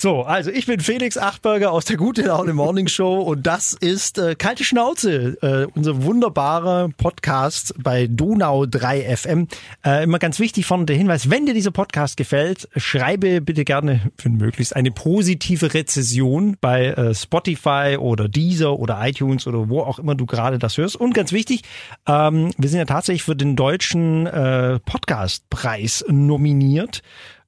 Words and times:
So, 0.00 0.22
also 0.22 0.52
ich 0.52 0.66
bin 0.66 0.78
Felix 0.78 1.18
Achberger 1.18 1.72
aus 1.72 1.84
der 1.84 1.96
Gute 1.96 2.22
Laune 2.22 2.52
Morning 2.52 2.86
Show 2.86 3.20
und 3.20 3.44
das 3.48 3.72
ist 3.72 4.16
äh, 4.16 4.36
Kalte 4.36 4.62
Schnauze, 4.62 5.36
äh, 5.42 5.66
unser 5.74 6.04
wunderbarer 6.04 6.90
Podcast 6.96 7.74
bei 7.82 8.06
Donau 8.06 8.64
3 8.64 9.16
FM. 9.16 9.48
Äh, 9.84 10.04
immer 10.04 10.20
ganz 10.20 10.38
wichtig 10.38 10.66
vorne 10.66 10.84
der 10.84 10.94
Hinweis, 10.94 11.30
wenn 11.30 11.46
dir 11.46 11.52
dieser 11.52 11.72
Podcast 11.72 12.16
gefällt, 12.16 12.68
schreibe 12.76 13.40
bitte 13.40 13.64
gerne, 13.64 14.12
wenn 14.22 14.36
möglichst, 14.36 14.76
eine 14.76 14.92
positive 14.92 15.74
Rezession 15.74 16.56
bei 16.60 16.90
äh, 16.90 17.12
Spotify 17.12 17.96
oder 17.98 18.28
Deezer 18.28 18.78
oder 18.78 19.04
iTunes 19.04 19.48
oder 19.48 19.68
wo 19.68 19.80
auch 19.80 19.98
immer 19.98 20.14
du 20.14 20.26
gerade 20.26 20.60
das 20.60 20.78
hörst. 20.78 20.94
Und 20.94 21.12
ganz 21.12 21.32
wichtig, 21.32 21.62
ähm, 22.06 22.52
wir 22.56 22.68
sind 22.68 22.78
ja 22.78 22.84
tatsächlich 22.84 23.24
für 23.24 23.34
den 23.34 23.56
deutschen 23.56 24.28
äh, 24.28 24.78
Podcastpreis 24.78 26.04
nominiert. 26.06 27.02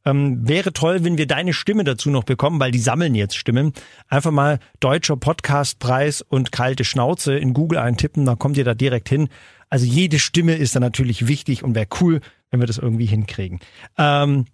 Ähm, 0.05 0.49
wäre 0.49 0.73
toll, 0.73 1.05
wenn 1.05 1.19
wir 1.19 1.27
deine 1.27 1.53
Stimme 1.53 1.85
dazu 1.85 2.11
noch 2.11 2.25
bekommen, 2.25 2.59
weil 2.61 2.71
die 2.71 2.79
sammeln 2.79 3.15
jetzt 3.15 3.37
Stimmen. 3.37 3.73
Einfach 4.09 4.31
mal 4.31 4.59
Deutscher 4.81 5.17
Podcastpreis 5.17 6.23
und 6.23 6.53
kalte 6.53 6.85
Schnauze 6.85 7.37
in 7.37 7.53
Google 7.53 7.79
eintippen, 7.79 8.25
dann 8.25 8.39
kommt 8.39 8.57
ihr 8.57 8.65
da 8.65 8.75
direkt 8.75 9.09
hin. 9.09 9.29
Also 9.69 9.87
jede 9.87 10.19
Stimme 10.19 10.57
ist 10.57 10.75
da 10.75 10.81
natürlich 10.81 11.27
wichtig 11.27 11.63
und 11.63 11.75
wäre 11.75 11.87
cool, 12.01 12.21
wenn 12.51 12.61
wir 12.61 12.67
das 12.67 12.79
irgendwie 12.79 13.07
hinkriegen. 13.07 13.61
Ähm, 13.99 14.47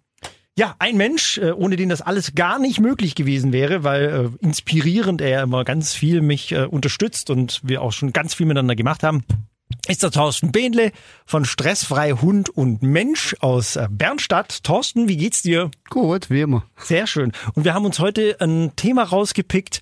ja, 0.59 0.74
ein 0.79 0.97
Mensch, 0.97 1.38
äh, 1.38 1.52
ohne 1.52 1.77
den 1.77 1.91
das 1.91 2.02
alles 2.02 2.35
gar 2.35 2.59
nicht 2.59 2.80
möglich 2.80 3.15
gewesen 3.15 3.52
wäre, 3.52 3.85
weil 3.85 4.05
äh, 4.43 4.45
inspirierend 4.45 5.21
er 5.21 5.43
immer 5.43 5.65
ganz 5.65 5.95
viel 5.95 6.23
mich 6.23 6.52
äh, 6.52 6.65
unterstützt 6.65 7.30
und 7.30 7.60
wir 7.63 7.83
auch 7.83 7.93
schon 7.93 8.13
ganz 8.13 8.35
viel 8.35 8.47
miteinander 8.47 8.74
gemacht 8.74 9.02
haben 9.02 9.24
ist 9.89 10.03
der 10.03 10.11
Thorsten 10.11 10.53
Behnle 10.53 10.93
von 11.25 11.45
Stressfrei 11.45 12.13
Hund 12.13 12.51
und 12.51 12.83
Mensch 12.83 13.37
aus 13.41 13.77
äh, 13.77 13.89
Bernstadt. 13.91 14.65
Thorsten, 14.65 15.09
wie 15.09 15.17
geht's 15.17 15.43
dir? 15.43 15.71
Gut, 15.91 16.31
wie 16.31 16.41
immer. 16.41 16.65
Sehr 16.77 17.07
schön. 17.07 17.33
Und 17.55 17.65
wir 17.65 17.75
haben 17.75 17.85
uns 17.85 17.99
heute 17.99 18.37
ein 18.41 18.73
Thema 18.77 19.05
rausgepickt. 19.05 19.80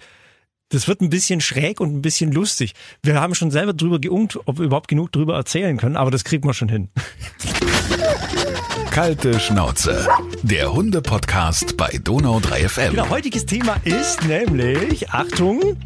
Das 0.70 0.88
wird 0.88 1.00
ein 1.00 1.10
bisschen 1.10 1.40
schräg 1.40 1.80
und 1.80 1.94
ein 1.94 2.02
bisschen 2.02 2.32
lustig. 2.32 2.74
Wir 3.02 3.20
haben 3.20 3.34
schon 3.34 3.50
selber 3.50 3.72
drüber 3.72 3.98
geungt, 3.98 4.38
ob 4.44 4.58
wir 4.58 4.64
überhaupt 4.64 4.88
genug 4.88 5.12
drüber 5.12 5.36
erzählen 5.36 5.76
können, 5.76 5.96
aber 5.96 6.10
das 6.10 6.24
kriegen 6.24 6.48
wir 6.48 6.54
schon 6.54 6.68
hin. 6.68 6.88
Kalte 8.90 9.38
Schnauze. 9.40 10.06
Der 10.42 10.72
Hunde-Podcast 10.72 11.76
bei 11.76 11.98
Donau 12.02 12.40
3 12.40 12.68
FM. 12.68 12.90
Genau, 12.92 13.08
heutiges 13.08 13.46
Thema 13.46 13.76
ist 13.84 14.24
nämlich, 14.24 15.10
Achtung, 15.10 15.76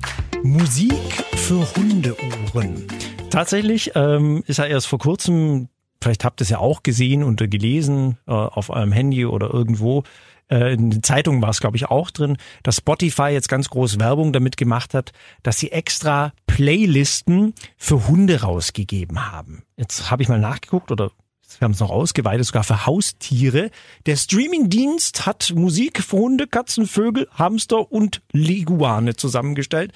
Musik 0.42 0.92
für 1.34 1.66
Hundeohren. 1.74 2.86
Tatsächlich 3.30 3.92
ähm, 3.94 4.42
ist 4.46 4.58
er 4.58 4.68
erst 4.68 4.86
vor 4.86 4.98
kurzem, 4.98 5.68
vielleicht 6.02 6.24
habt 6.24 6.40
ihr 6.40 6.42
es 6.42 6.48
ja 6.48 6.58
auch 6.58 6.82
gesehen 6.82 7.22
und 7.22 7.38
gelesen 7.50 8.18
äh, 8.26 8.32
auf 8.32 8.70
eurem 8.70 8.92
Handy 8.92 9.26
oder 9.26 9.52
irgendwo, 9.52 10.04
äh, 10.50 10.72
in 10.72 10.90
den 10.90 11.02
Zeitungen 11.02 11.42
war 11.42 11.50
es, 11.50 11.60
glaube 11.60 11.76
ich, 11.76 11.86
auch 11.86 12.10
drin, 12.10 12.36
dass 12.62 12.76
Spotify 12.76 13.28
jetzt 13.28 13.48
ganz 13.48 13.68
groß 13.68 13.98
Werbung 13.98 14.32
damit 14.32 14.56
gemacht 14.56 14.94
hat, 14.94 15.12
dass 15.42 15.58
sie 15.58 15.72
extra 15.72 16.32
Playlisten 16.46 17.54
für 17.76 18.08
Hunde 18.08 18.40
rausgegeben 18.40 19.30
haben. 19.30 19.62
Jetzt 19.76 20.10
habe 20.10 20.22
ich 20.22 20.28
mal 20.28 20.40
nachgeguckt 20.40 20.90
oder 20.90 21.10
wir 21.58 21.64
haben 21.64 21.72
es 21.72 21.80
noch 21.80 21.90
ausgeweitet, 21.90 22.46
sogar 22.46 22.62
für 22.62 22.86
Haustiere. 22.86 23.70
Der 24.06 24.16
Streamingdienst 24.16 25.26
hat 25.26 25.52
Musik 25.54 26.02
für 26.02 26.18
Hunde, 26.18 26.46
Katzen, 26.46 26.86
Vögel, 26.86 27.26
Hamster 27.32 27.90
und 27.90 28.22
Leguane 28.32 29.16
zusammengestellt, 29.16 29.92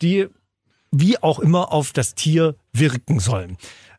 die 0.00 0.28
wie 0.94 1.22
auch 1.22 1.38
immer 1.38 1.72
auf 1.72 1.92
das 1.92 2.14
Tier 2.14 2.56
wirken 2.72 3.20
sollen. 3.20 3.56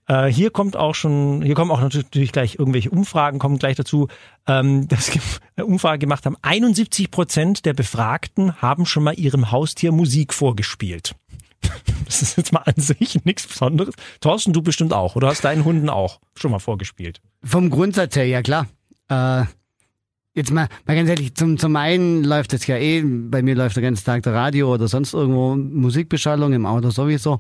Äh, 0.07 0.27
hier 0.27 0.51
kommt 0.51 0.75
auch 0.75 0.93
schon, 0.93 1.41
hier 1.41 1.55
kommen 1.55 1.71
auch 1.71 1.81
natürlich 1.81 2.31
gleich 2.31 2.55
irgendwelche 2.59 2.91
Umfragen, 2.91 3.39
kommen 3.39 3.57
gleich 3.57 3.75
dazu, 3.75 4.07
ähm, 4.47 4.87
dass 4.87 5.11
eine 5.55 5.65
Umfrage 5.65 5.99
gemacht 5.99 6.25
haben. 6.25 6.37
71 6.41 7.11
Prozent 7.11 7.65
der 7.65 7.73
Befragten 7.73 8.61
haben 8.61 8.85
schon 8.85 9.03
mal 9.03 9.17
ihrem 9.17 9.52
Haustier 9.52 9.91
Musik 9.91 10.33
vorgespielt. 10.33 11.15
Das 12.05 12.21
ist 12.21 12.37
jetzt 12.37 12.53
mal 12.53 12.61
an 12.61 12.75
sich 12.77 13.25
nichts 13.25 13.47
Besonderes. 13.47 13.95
Thorsten, 14.21 14.53
du 14.53 14.61
bestimmt 14.61 14.93
auch, 14.93 15.15
oder 15.15 15.27
hast 15.27 15.43
deinen 15.43 15.65
Hunden 15.65 15.89
auch 15.89 16.20
schon 16.36 16.52
mal 16.52 16.59
vorgespielt? 16.59 17.20
Vom 17.43 17.71
Grundsatz 17.71 18.15
her, 18.15 18.27
ja 18.27 18.43
klar. 18.43 18.67
Äh, 19.09 19.45
Jetzt 20.35 20.51
mal, 20.51 20.67
mal 20.85 20.95
ganz 20.95 21.09
ehrlich, 21.09 21.33
zum, 21.33 21.57
zum 21.57 21.77
einen 21.77 22.25
läuft 22.25 22.51
es 22.53 22.67
ja 22.67 22.75
eh, 22.75 23.01
bei 23.01 23.41
mir 23.41 23.55
läuft 23.55 23.77
der 23.77 23.83
ganze 23.83 24.03
Tag 24.03 24.23
der 24.23 24.33
Radio 24.33 24.73
oder 24.73 24.89
sonst 24.89 25.13
irgendwo 25.13 25.55
Musikbeschallung, 25.55 26.51
im 26.51 26.65
Auto 26.65 26.89
sowieso. 26.89 27.35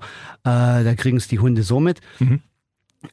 Äh, 0.45 0.83
da 0.83 0.95
kriegen 0.95 1.17
es 1.17 1.27
die 1.27 1.39
Hunde 1.39 1.63
so 1.63 1.81
mit. 1.81 1.99
Mhm. 2.19 2.39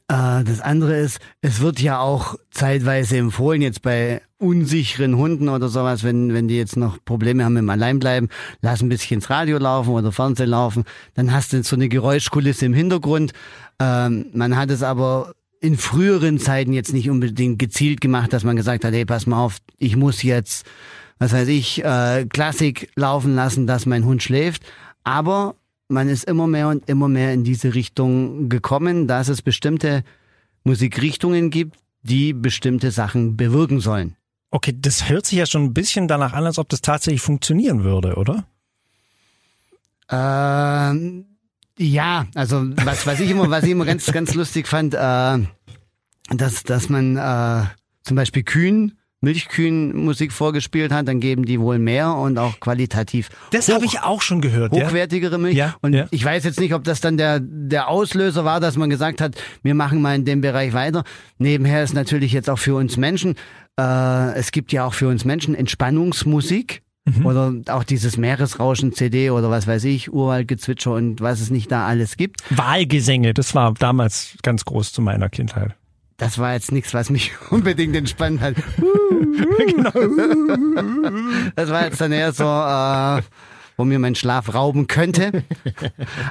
Äh, 0.07 0.45
das 0.45 0.61
andere 0.61 0.97
ist, 0.97 1.19
es 1.41 1.59
wird 1.59 1.81
ja 1.81 1.99
auch 1.99 2.35
zeitweise 2.49 3.17
empfohlen, 3.17 3.61
jetzt 3.61 3.81
bei 3.81 4.21
unsicheren 4.37 5.17
Hunden 5.17 5.49
oder 5.49 5.67
sowas, 5.67 6.03
wenn, 6.03 6.33
wenn 6.33 6.47
die 6.47 6.57
jetzt 6.57 6.77
noch 6.77 6.97
Probleme 7.03 7.43
haben 7.43 7.53
mit 7.53 7.63
dem 7.63 7.69
Alleinbleiben, 7.69 8.29
lass 8.61 8.81
ein 8.81 8.87
bisschen 8.87 9.15
ins 9.15 9.29
Radio 9.29 9.57
laufen 9.57 9.91
oder 9.91 10.13
Fernsehen 10.13 10.49
laufen, 10.49 10.85
dann 11.13 11.33
hast 11.33 11.51
du 11.51 11.61
so 11.61 11.75
eine 11.75 11.89
Geräuschkulisse 11.89 12.65
im 12.65 12.73
Hintergrund. 12.73 13.33
Ähm, 13.79 14.27
man 14.33 14.55
hat 14.55 14.69
es 14.69 14.81
aber 14.81 15.33
in 15.63 15.77
früheren 15.77 16.39
Zeiten 16.39 16.73
jetzt 16.73 16.91
nicht 16.91 17.09
unbedingt 17.09 17.57
gezielt 17.57 18.01
gemacht, 18.01 18.33
dass 18.33 18.43
man 18.43 18.57
gesagt 18.57 18.83
hat, 18.83 18.93
hey, 18.93 19.05
pass 19.05 19.25
mal 19.25 19.41
auf, 19.41 19.59
ich 19.77 19.95
muss 19.95 20.21
jetzt, 20.21 20.65
was 21.19 21.31
weiß 21.31 21.47
ich, 21.47 21.81
äh, 21.81 22.25
Klassik 22.25 22.91
laufen 22.95 23.33
lassen, 23.33 23.65
dass 23.65 23.85
mein 23.85 24.03
Hund 24.03 24.21
schläft. 24.21 24.63
Aber 25.05 25.55
man 25.87 26.09
ist 26.09 26.25
immer 26.25 26.47
mehr 26.47 26.67
und 26.67 26.89
immer 26.89 27.07
mehr 27.07 27.31
in 27.31 27.45
diese 27.45 27.75
Richtung 27.75 28.49
gekommen, 28.49 29.07
dass 29.07 29.29
es 29.29 29.41
bestimmte 29.41 30.03
Musikrichtungen 30.65 31.49
gibt, 31.49 31.77
die 32.01 32.33
bestimmte 32.33 32.91
Sachen 32.91 33.37
bewirken 33.37 33.79
sollen. 33.79 34.17
Okay, 34.51 34.75
das 34.77 35.07
hört 35.07 35.25
sich 35.25 35.39
ja 35.39 35.45
schon 35.45 35.63
ein 35.63 35.73
bisschen 35.73 36.09
danach 36.09 36.33
an, 36.33 36.45
als 36.45 36.59
ob 36.59 36.67
das 36.67 36.81
tatsächlich 36.81 37.21
funktionieren 37.21 37.85
würde, 37.85 38.15
oder? 38.15 38.45
Ähm, 40.09 41.32
ja, 41.77 42.27
also 42.35 42.63
was, 42.83 43.05
was 43.07 43.19
ich 43.19 43.29
immer, 43.29 43.49
was 43.49 43.63
ich 43.63 43.71
immer 43.71 43.85
ganz, 43.85 44.11
ganz 44.11 44.33
lustig 44.33 44.67
fand, 44.67 44.93
äh, 44.93 45.37
dass, 46.29 46.63
dass 46.63 46.89
man 46.89 47.17
äh, 47.17 47.65
zum 48.03 48.15
Beispiel 48.15 48.43
Kühen, 48.43 48.97
Milchkühen 49.21 49.95
Musik 50.03 50.33
vorgespielt 50.33 50.91
hat, 50.91 51.07
dann 51.07 51.21
geben 51.21 51.45
die 51.45 51.59
wohl 51.59 51.79
mehr 51.79 52.13
und 52.13 52.37
auch 52.37 52.59
qualitativ. 52.59 53.29
Das 53.51 53.69
habe 53.69 53.85
ich 53.85 54.01
auch 54.01 54.21
schon 54.21 54.41
gehört. 54.41 54.73
Hochwertigere 54.73 55.37
Milch. 55.37 55.55
Ja, 55.55 55.75
und 55.81 55.93
ja. 55.93 56.07
ich 56.11 56.23
weiß 56.25 56.43
jetzt 56.43 56.59
nicht, 56.59 56.73
ob 56.73 56.83
das 56.83 56.99
dann 56.99 57.15
der, 57.15 57.39
der 57.41 57.87
Auslöser 57.87 58.43
war, 58.43 58.59
dass 58.59 58.75
man 58.75 58.89
gesagt 58.89 59.21
hat, 59.21 59.35
wir 59.63 59.75
machen 59.75 60.01
mal 60.01 60.13
in 60.15 60.25
dem 60.25 60.41
Bereich 60.41 60.73
weiter. 60.73 61.05
Nebenher 61.37 61.83
ist 61.83 61.93
natürlich 61.93 62.33
jetzt 62.33 62.49
auch 62.49 62.59
für 62.59 62.75
uns 62.75 62.97
Menschen, 62.97 63.35
äh, 63.79 64.33
es 64.35 64.51
gibt 64.51 64.73
ja 64.73 64.85
auch 64.85 64.93
für 64.93 65.07
uns 65.07 65.23
Menschen 65.23 65.55
Entspannungsmusik. 65.55 66.83
Mhm. 67.05 67.25
Oder 67.25 67.53
auch 67.67 67.83
dieses 67.83 68.15
Meeresrauschen-CD 68.17 69.29
oder 69.31 69.49
was 69.49 69.67
weiß 69.67 69.83
ich, 69.85 70.13
Urwaldgezwitscher 70.13 70.93
und 70.93 71.19
was 71.19 71.41
es 71.41 71.49
nicht 71.49 71.71
da 71.71 71.85
alles 71.85 72.15
gibt. 72.15 72.43
Wahlgesänge, 72.49 73.33
das 73.33 73.53
war 73.55 73.73
damals 73.73 74.37
ganz 74.41 74.63
groß 74.63 74.93
zu 74.93 75.01
meiner 75.01 75.29
Kindheit. 75.29 75.75
Das 76.17 76.37
war 76.37 76.53
jetzt 76.53 76.71
nichts, 76.71 76.93
was 76.93 77.09
mich 77.09 77.33
unbedingt 77.49 77.95
entspannt 77.95 78.41
hat. 78.41 78.55
Das 81.55 81.69
war 81.69 81.85
jetzt 81.85 82.01
dann 82.01 82.11
eher 82.11 82.31
so, 82.31 82.43
äh, 82.43 83.21
wo 83.77 83.85
mir 83.85 83.99
mein 83.99 84.15
Schlaf 84.15 84.53
rauben 84.53 84.87
könnte. 84.87 85.43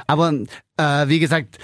Aber 0.07 0.33
äh, 0.77 1.07
wie 1.07 1.19
gesagt, 1.19 1.57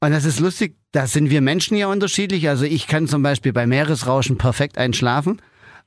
und 0.00 0.10
das 0.10 0.24
ist 0.24 0.40
lustig, 0.40 0.76
da 0.92 1.06
sind 1.06 1.30
wir 1.30 1.40
Menschen 1.40 1.76
ja 1.76 1.88
unterschiedlich. 1.88 2.48
Also 2.48 2.64
ich 2.64 2.86
kann 2.86 3.08
zum 3.08 3.22
Beispiel 3.22 3.52
bei 3.52 3.66
Meeresrauschen 3.66 4.38
perfekt 4.38 4.78
einschlafen. 4.78 5.40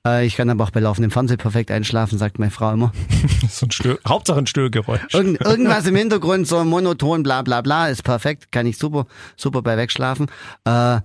Äh, 0.06 0.26
ich 0.26 0.36
kann 0.36 0.50
aber 0.50 0.64
auch 0.64 0.72
bei 0.72 0.80
laufendem 0.80 1.12
Fernsehen 1.12 1.38
perfekt 1.38 1.72
einschlafen, 1.72 2.18
sagt 2.18 2.40
meine 2.40 2.52
Frau 2.52 2.74
immer. 2.74 2.92
so 3.50 3.66
ein 3.66 3.72
Stör 3.72 4.00
Hauptsache 4.08 4.40
ein 4.40 4.48
Störgeräusch. 4.48 5.14
Irgend 5.14 5.42
irgendwas 5.42 5.86
im 5.86 5.96
Hintergrund, 5.96 6.48
so 6.48 6.64
monoton, 6.64 7.24
bla 7.24 7.42
bla 7.42 7.62
bla, 7.62 7.90
ist 7.90 8.04
perfekt, 8.04 8.52
kann 8.52 8.66
ich 8.66 8.78
super, 8.78 9.06
super 9.36 9.62
bei 9.62 9.78
wegschlafen. 9.78 10.28
Äh, 10.66 11.00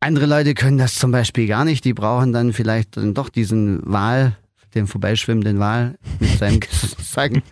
andere 0.00 0.26
Leute 0.26 0.54
können 0.54 0.78
das 0.78 0.94
zum 0.94 1.12
Beispiel 1.12 1.46
gar 1.46 1.64
nicht, 1.64 1.84
die 1.84 1.92
brauchen 1.92 2.32
dann 2.32 2.52
vielleicht 2.52 2.96
dann 2.96 3.14
doch 3.14 3.28
diesen 3.28 3.80
Wal, 3.84 4.36
den 4.74 4.86
vorbeischwimmenden 4.86 5.58
Wal 5.58 5.98
mit 6.18 6.38
seinem 6.38 6.60
Sagen. 6.98 7.42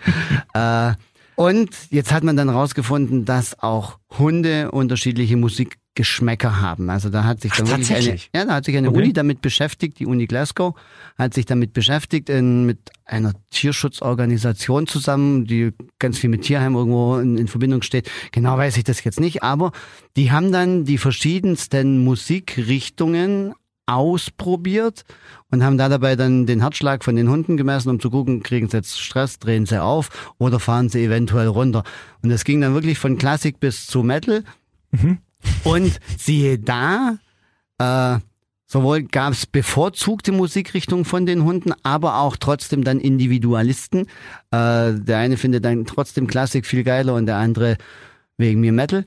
äh, 0.54 0.92
und 1.38 1.70
jetzt 1.90 2.10
hat 2.10 2.24
man 2.24 2.36
dann 2.36 2.48
rausgefunden, 2.48 3.24
dass 3.24 3.60
auch 3.60 3.98
Hunde 4.18 4.72
unterschiedliche 4.72 5.36
Musik 5.36 5.77
Geschmäcker 5.98 6.60
haben. 6.60 6.90
Also 6.90 7.10
da 7.10 7.24
hat 7.24 7.40
sich 7.40 7.50
dann 7.50 7.66
Ach, 7.66 7.70
wirklich 7.70 7.92
eine, 7.92 8.18
ja, 8.32 8.44
da 8.44 8.54
hat 8.54 8.64
sich 8.66 8.76
eine 8.76 8.90
okay. 8.90 8.98
Uni 8.98 9.12
damit 9.12 9.40
beschäftigt, 9.40 9.98
die 9.98 10.06
Uni 10.06 10.28
Glasgow, 10.28 10.76
hat 11.18 11.34
sich 11.34 11.44
damit 11.44 11.72
beschäftigt 11.72 12.28
in, 12.28 12.66
mit 12.66 12.78
einer 13.04 13.32
Tierschutzorganisation 13.50 14.86
zusammen, 14.86 15.44
die 15.44 15.72
ganz 15.98 16.18
viel 16.18 16.30
mit 16.30 16.42
Tierheim 16.42 16.76
irgendwo 16.76 17.16
in, 17.16 17.36
in 17.36 17.48
Verbindung 17.48 17.82
steht. 17.82 18.08
Genau 18.30 18.56
weiß 18.56 18.76
ich 18.76 18.84
das 18.84 19.02
jetzt 19.02 19.18
nicht, 19.18 19.42
aber 19.42 19.72
die 20.16 20.30
haben 20.30 20.52
dann 20.52 20.84
die 20.84 20.98
verschiedensten 20.98 22.04
Musikrichtungen 22.04 23.54
ausprobiert 23.86 25.02
und 25.50 25.64
haben 25.64 25.78
da 25.78 25.88
dabei 25.88 26.14
dann 26.14 26.46
den 26.46 26.60
Herzschlag 26.60 27.02
von 27.02 27.16
den 27.16 27.28
Hunden 27.28 27.56
gemessen, 27.56 27.90
um 27.90 27.98
zu 27.98 28.10
gucken, 28.10 28.44
kriegen 28.44 28.68
sie 28.68 28.76
jetzt 28.76 29.00
Stress, 29.00 29.40
drehen 29.40 29.66
sie 29.66 29.82
auf 29.82 30.32
oder 30.38 30.60
fahren 30.60 30.90
sie 30.90 31.02
eventuell 31.02 31.48
runter. 31.48 31.82
Und 32.22 32.28
das 32.28 32.44
ging 32.44 32.60
dann 32.60 32.74
wirklich 32.74 33.00
von 33.00 33.18
Klassik 33.18 33.58
bis 33.58 33.88
zu 33.88 34.04
Metal. 34.04 34.44
Mhm. 34.92 35.18
Und 35.64 35.98
siehe 36.16 36.58
da, 36.58 37.18
äh, 37.78 38.18
Sowohl 38.70 39.04
gab 39.04 39.32
es 39.32 39.46
bevorzugte 39.46 40.30
Musikrichtungen 40.30 41.06
von 41.06 41.24
den 41.24 41.42
Hunden, 41.42 41.72
aber 41.84 42.18
auch 42.18 42.36
trotzdem 42.36 42.84
dann 42.84 43.00
Individualisten. 43.00 44.02
Äh, 44.50 44.92
der 44.92 45.16
eine 45.16 45.38
findet 45.38 45.64
dann 45.64 45.86
trotzdem 45.86 46.26
Klassik 46.26 46.66
viel 46.66 46.84
geiler 46.84 47.14
und 47.14 47.24
der 47.24 47.36
andere 47.36 47.78
wegen 48.36 48.60
mir 48.60 48.72
Metal. 48.72 49.06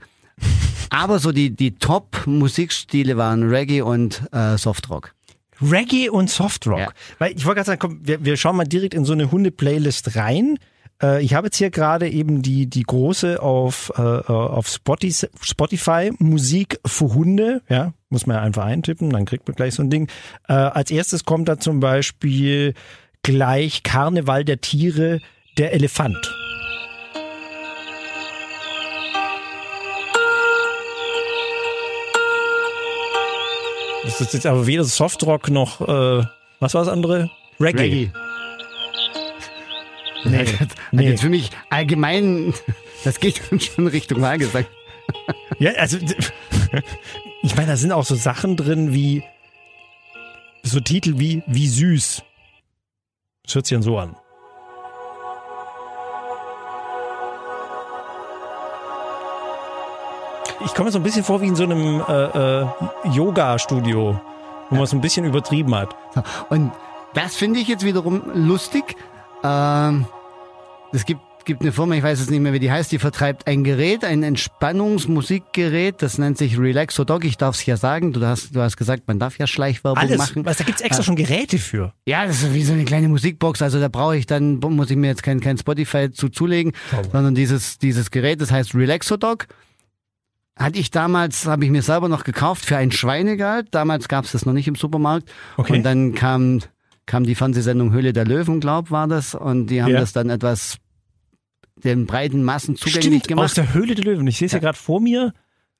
Aber 0.89 1.19
so 1.19 1.31
die, 1.31 1.51
die 1.51 1.75
Top-Musikstile 1.75 3.17
waren 3.17 3.43
Reggae 3.49 3.81
und 3.81 4.23
äh, 4.31 4.57
Softrock. 4.57 5.13
Reggae 5.61 6.09
und 6.09 6.31
Softrock. 6.31 6.79
Ja. 6.79 6.89
Weil 7.19 7.37
ich 7.37 7.45
wollte 7.45 7.57
gerade 7.57 7.67
sagen, 7.67 7.79
komm, 7.79 7.99
wir, 8.01 8.25
wir 8.25 8.37
schauen 8.37 8.55
mal 8.55 8.65
direkt 8.65 8.95
in 8.95 9.05
so 9.05 9.13
eine 9.13 9.31
Hunde-Playlist 9.31 10.15
rein. 10.15 10.57
Äh, 11.01 11.23
ich 11.23 11.33
habe 11.33 11.47
jetzt 11.47 11.57
hier 11.57 11.69
gerade 11.69 12.09
eben 12.09 12.41
die, 12.41 12.67
die 12.67 12.83
große 12.83 13.41
auf, 13.41 13.91
äh, 13.97 14.01
auf 14.01 14.67
Spotify, 14.67 15.27
Spotify 15.41 16.11
Musik 16.19 16.79
für 16.85 17.13
Hunde. 17.13 17.61
Ja, 17.69 17.93
muss 18.09 18.27
man 18.27 18.37
ja 18.37 18.43
einfach 18.43 18.65
eintippen, 18.65 19.09
dann 19.09 19.25
kriegt 19.25 19.47
man 19.47 19.55
gleich 19.55 19.75
so 19.75 19.83
ein 19.83 19.89
Ding. 19.89 20.07
Äh, 20.47 20.53
als 20.53 20.91
erstes 20.91 21.25
kommt 21.25 21.49
da 21.49 21.59
zum 21.59 21.79
Beispiel 21.79 22.73
gleich 23.23 23.83
Karneval 23.83 24.45
der 24.45 24.61
Tiere, 24.61 25.19
der 25.57 25.73
Elefant. 25.73 26.17
Das 34.03 34.19
ist 34.19 34.33
jetzt 34.33 34.47
aber 34.47 34.65
weder 34.67 34.83
Softrock 34.83 35.49
noch, 35.49 35.81
äh, 35.81 36.25
was 36.59 36.73
war 36.73 36.83
das 36.83 36.87
andere? 36.87 37.29
Reggae. 37.59 37.81
Reggae. 37.81 38.11
Nee, 40.23 40.45
Nee. 40.91 41.09
jetzt 41.09 41.21
für 41.21 41.29
mich 41.29 41.51
allgemein, 41.69 42.53
das 43.03 43.19
geht 43.19 43.41
schon 43.59 43.87
Richtung 43.87 44.21
Wahlgesang. 44.21 44.65
Ja, 45.59 45.71
also 45.71 45.97
ich 47.41 47.55
meine, 47.55 47.67
da 47.67 47.77
sind 47.77 47.91
auch 47.91 48.05
so 48.05 48.15
Sachen 48.15 48.55
drin 48.55 48.93
wie 48.93 49.23
so 50.63 50.79
Titel 50.79 51.17
wie 51.17 51.43
wie 51.47 51.67
süß. 51.67 52.23
Das 53.43 53.55
hört 53.55 53.65
sich 53.65 53.75
dann 53.75 53.83
so 53.83 53.97
an. 53.97 54.15
Ich 60.63 60.75
komme 60.75 60.91
so 60.91 60.99
ein 60.99 61.03
bisschen 61.03 61.23
vor 61.23 61.41
wie 61.41 61.47
in 61.47 61.55
so 61.55 61.63
einem 61.63 62.01
äh, 62.07 62.61
äh, 62.61 62.65
Yoga-Studio, 63.11 64.21
wo 64.69 64.75
man 64.75 64.83
es 64.83 64.93
ein 64.93 65.01
bisschen 65.01 65.25
übertrieben 65.25 65.73
hat. 65.73 65.95
Und 66.49 66.71
das 67.13 67.35
finde 67.35 67.59
ich 67.59 67.67
jetzt 67.67 67.83
wiederum 67.83 68.21
lustig. 68.33 68.95
Ähm, 69.43 70.05
es 70.93 71.05
gibt, 71.05 71.21
gibt 71.45 71.61
eine 71.61 71.71
Firma, 71.71 71.95
ich 71.95 72.03
weiß 72.03 72.19
jetzt 72.19 72.29
nicht 72.29 72.39
mehr, 72.39 72.53
wie 72.53 72.59
die 72.59 72.71
heißt, 72.71 72.91
die 72.91 72.99
vertreibt 72.99 73.47
ein 73.47 73.63
Gerät, 73.63 74.03
ein 74.03 74.23
Entspannungsmusikgerät, 74.23 76.01
das 76.01 76.17
nennt 76.17 76.37
sich 76.37 76.57
Relaxo 76.59 77.03
Dog. 77.03 77.25
Ich 77.25 77.37
darf 77.37 77.55
es 77.55 77.65
ja 77.65 77.77
sagen, 77.77 78.13
du 78.13 78.23
hast, 78.25 78.55
du 78.55 78.61
hast 78.61 78.77
gesagt, 78.77 79.07
man 79.07 79.19
darf 79.19 79.37
ja 79.37 79.47
Schleichwerbung 79.47 79.97
Alles, 79.97 80.17
machen. 80.17 80.45
was, 80.45 80.57
da 80.57 80.63
gibt's 80.63 80.81
extra 80.81 81.03
schon 81.03 81.15
Geräte 81.15 81.57
für. 81.57 81.93
Ja, 82.05 82.25
das 82.25 82.43
ist 82.43 82.53
wie 82.53 82.63
so 82.63 82.73
eine 82.73 82.85
kleine 82.85 83.07
Musikbox. 83.07 83.61
Also 83.61 83.79
da 83.79 83.87
brauche 83.87 84.17
ich 84.17 84.25
dann, 84.25 84.59
muss 84.59 84.91
ich 84.91 84.97
mir 84.97 85.07
jetzt 85.07 85.23
kein, 85.23 85.39
kein 85.39 85.57
Spotify 85.57 86.11
zu 86.11 86.29
zulegen, 86.29 86.73
Sauber. 86.91 87.09
sondern 87.11 87.35
dieses, 87.35 87.77
dieses 87.79 88.11
Gerät, 88.11 88.41
das 88.41 88.51
heißt 88.51 88.75
Relaxo 88.75 89.17
Dog. 89.17 89.47
Hatte 90.57 90.77
ich 90.77 90.91
damals, 90.91 91.45
habe 91.47 91.65
ich 91.65 91.71
mir 91.71 91.81
selber 91.81 92.09
noch 92.09 92.23
gekauft 92.23 92.65
für 92.65 92.77
ein 92.77 92.91
Schweinegeld. 92.91 93.69
Damals 93.71 94.07
gab 94.07 94.25
es 94.25 94.33
das 94.33 94.45
noch 94.45 94.53
nicht 94.53 94.67
im 94.67 94.75
Supermarkt. 94.75 95.31
Okay. 95.57 95.77
Und 95.77 95.83
dann 95.83 96.13
kam, 96.13 96.59
kam 97.05 97.23
die 97.23 97.35
Fernsehsendung 97.35 97.91
Höhle 97.91 98.13
der 98.13 98.25
Löwen, 98.25 98.59
glaub 98.59 98.91
war 98.91 99.07
das. 99.07 99.35
Und 99.35 99.67
die 99.67 99.81
haben 99.83 99.91
Ja. 99.91 99.99
das 99.99 100.13
dann 100.13 100.29
etwas 100.29 100.77
den 101.83 102.05
breiten 102.05 102.43
Massen 102.43 102.75
zugänglich 102.75 103.23
Stimmt, 103.23 103.39
aus 103.39 103.53
gemacht. 103.53 103.57
der 103.57 103.73
Höhle 103.73 103.95
der 103.95 104.05
Löwen. 104.05 104.27
Ich 104.27 104.37
sehe 104.37 104.45
es 104.45 104.51
ja, 104.51 104.59
gerade 104.59 104.77
vor 104.77 105.01
mir. 105.01 105.33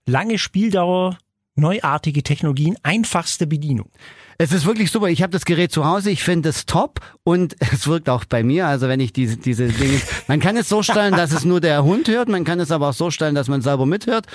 Lange 0.07 0.37
Spieldauer, 0.39 1.17
neuartige 1.55 2.23
Technologien, 2.23 2.75
einfachste 2.83 3.45
Bedienung. 3.47 3.89
Es 4.37 4.51
ist 4.51 4.65
wirklich 4.65 4.89
super. 4.89 5.07
Ich 5.07 5.21
habe 5.21 5.31
das 5.31 5.45
Gerät 5.45 5.71
zu 5.71 5.85
Hause. 5.85 6.09
Ich 6.09 6.23
finde 6.23 6.49
es 6.49 6.65
top 6.65 6.99
und 7.23 7.55
es 7.71 7.85
wirkt 7.87 8.09
auch 8.09 8.25
bei 8.25 8.41
mir. 8.41 8.65
Also 8.67 8.87
wenn 8.87 8.99
ich 8.99 9.13
diese 9.13 9.37
diese 9.37 9.67
Dinge, 9.67 10.01
man 10.27 10.39
kann 10.39 10.57
es 10.57 10.67
so 10.67 10.81
stellen, 10.81 11.13
dass 11.13 11.31
es 11.31 11.45
nur 11.45 11.61
der 11.61 11.83
Hund 11.83 12.07
hört. 12.07 12.27
Man 12.27 12.43
kann 12.43 12.59
es 12.59 12.71
aber 12.71 12.89
auch 12.89 12.93
so 12.93 13.11
stellen, 13.11 13.35
dass 13.35 13.49
man 13.49 13.61
selber 13.61 13.85
mithört. 13.85 14.25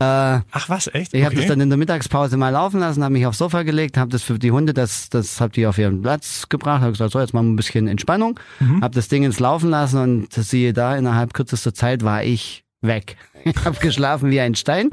Äh, 0.00 0.02
Ach 0.50 0.68
was, 0.68 0.88
echt? 0.92 1.14
ich 1.14 1.24
habe 1.24 1.36
das 1.36 1.46
dann 1.46 1.60
in 1.60 1.68
der 1.68 1.78
Mittagspause 1.78 2.36
mal 2.36 2.48
laufen 2.48 2.80
lassen, 2.80 3.04
habe 3.04 3.12
mich 3.12 3.26
aufs 3.26 3.38
Sofa 3.38 3.62
gelegt, 3.62 3.96
habe 3.96 4.10
das 4.10 4.22
für 4.24 4.38
die 4.38 4.50
Hunde, 4.50 4.74
das 4.74 5.08
das 5.10 5.40
habt 5.40 5.56
ihr 5.56 5.68
auf 5.68 5.78
ihren 5.78 6.02
Platz 6.02 6.48
gebracht, 6.48 6.80
habe 6.80 6.92
gesagt, 6.92 7.12
so 7.12 7.20
jetzt 7.20 7.32
machen 7.34 7.46
wir 7.48 7.52
ein 7.52 7.56
bisschen 7.56 7.86
Entspannung, 7.86 8.40
Mhm. 8.58 8.82
habe 8.82 8.94
das 8.94 9.06
Ding 9.06 9.22
ins 9.22 9.38
Laufen 9.38 9.70
lassen 9.70 9.98
und 10.00 10.32
siehe 10.32 10.72
da, 10.72 10.96
innerhalb 10.96 11.34
kürzester 11.34 11.72
Zeit 11.72 12.02
war 12.02 12.24
ich 12.24 12.64
weg. 12.82 13.16
Ich 13.44 13.56
habe 13.64 13.78
geschlafen 13.78 14.30
wie 14.30 14.40
ein 14.40 14.54
Stein. 14.54 14.90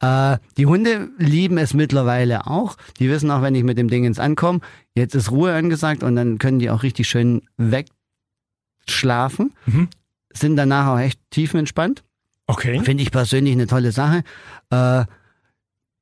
Äh, 0.00 0.36
die 0.56 0.66
Hunde 0.66 1.08
lieben 1.18 1.56
es 1.58 1.72
mittlerweile 1.74 2.46
auch. 2.46 2.76
Die 2.98 3.08
wissen 3.08 3.30
auch, 3.30 3.42
wenn 3.42 3.54
ich 3.54 3.62
mit 3.64 3.78
dem 3.78 3.88
Ding 3.88 4.04
ins 4.04 4.18
ankomme, 4.18 4.60
jetzt 4.94 5.14
ist 5.14 5.30
Ruhe 5.30 5.54
angesagt 5.54 6.02
und 6.02 6.16
dann 6.16 6.38
können 6.38 6.58
die 6.58 6.70
auch 6.70 6.82
richtig 6.82 7.08
schön 7.08 7.42
wegschlafen. 7.56 9.54
Mhm. 9.66 9.88
Sind 10.32 10.56
danach 10.56 10.88
auch 10.88 10.98
echt 10.98 11.20
tiefenentspannt. 11.30 12.02
Okay. 12.46 12.80
Finde 12.84 13.02
ich 13.02 13.10
persönlich 13.10 13.52
eine 13.54 13.66
tolle 13.66 13.92
Sache. 13.92 14.22
Äh, 14.70 15.04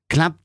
klappt 0.08 0.38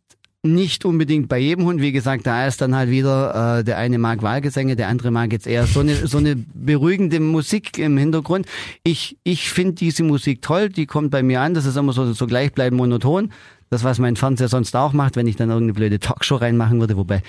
nicht 0.43 0.85
unbedingt 0.85 1.27
bei 1.27 1.37
jedem 1.37 1.65
Hund. 1.65 1.81
Wie 1.81 1.91
gesagt, 1.91 2.25
da 2.25 2.47
ist 2.47 2.61
dann 2.61 2.75
halt 2.75 2.89
wieder, 2.89 3.59
äh, 3.59 3.63
der 3.63 3.77
eine 3.77 3.97
mag 3.97 4.21
Wahlgesänge, 4.21 4.75
der 4.75 4.87
andere 4.87 5.11
mag 5.11 5.33
jetzt 5.33 5.47
eher 5.47 5.67
so 5.67 5.81
eine, 5.81 6.07
so 6.07 6.17
eine 6.17 6.35
beruhigende 6.35 7.19
Musik 7.19 7.77
im 7.77 7.97
Hintergrund. 7.97 8.45
Ich, 8.83 9.17
ich 9.23 9.49
finde 9.49 9.73
diese 9.73 10.03
Musik 10.03 10.41
toll, 10.41 10.69
die 10.69 10.85
kommt 10.85 11.11
bei 11.11 11.23
mir 11.23 11.41
an, 11.41 11.53
das 11.53 11.65
ist 11.65 11.75
immer 11.75 11.91
so, 11.91 12.13
so 12.13 12.25
gleichbleibend 12.25 12.77
monoton. 12.77 13.31
Das, 13.69 13.83
was 13.83 13.99
mein 13.99 14.15
Fernseher 14.15 14.47
sonst 14.47 14.75
auch 14.75 14.93
macht, 14.93 15.15
wenn 15.15 15.27
ich 15.27 15.35
dann 15.35 15.49
irgendeine 15.49 15.73
blöde 15.73 15.99
Talkshow 15.99 16.37
reinmachen 16.37 16.79
würde, 16.79 16.97
wobei 16.97 17.21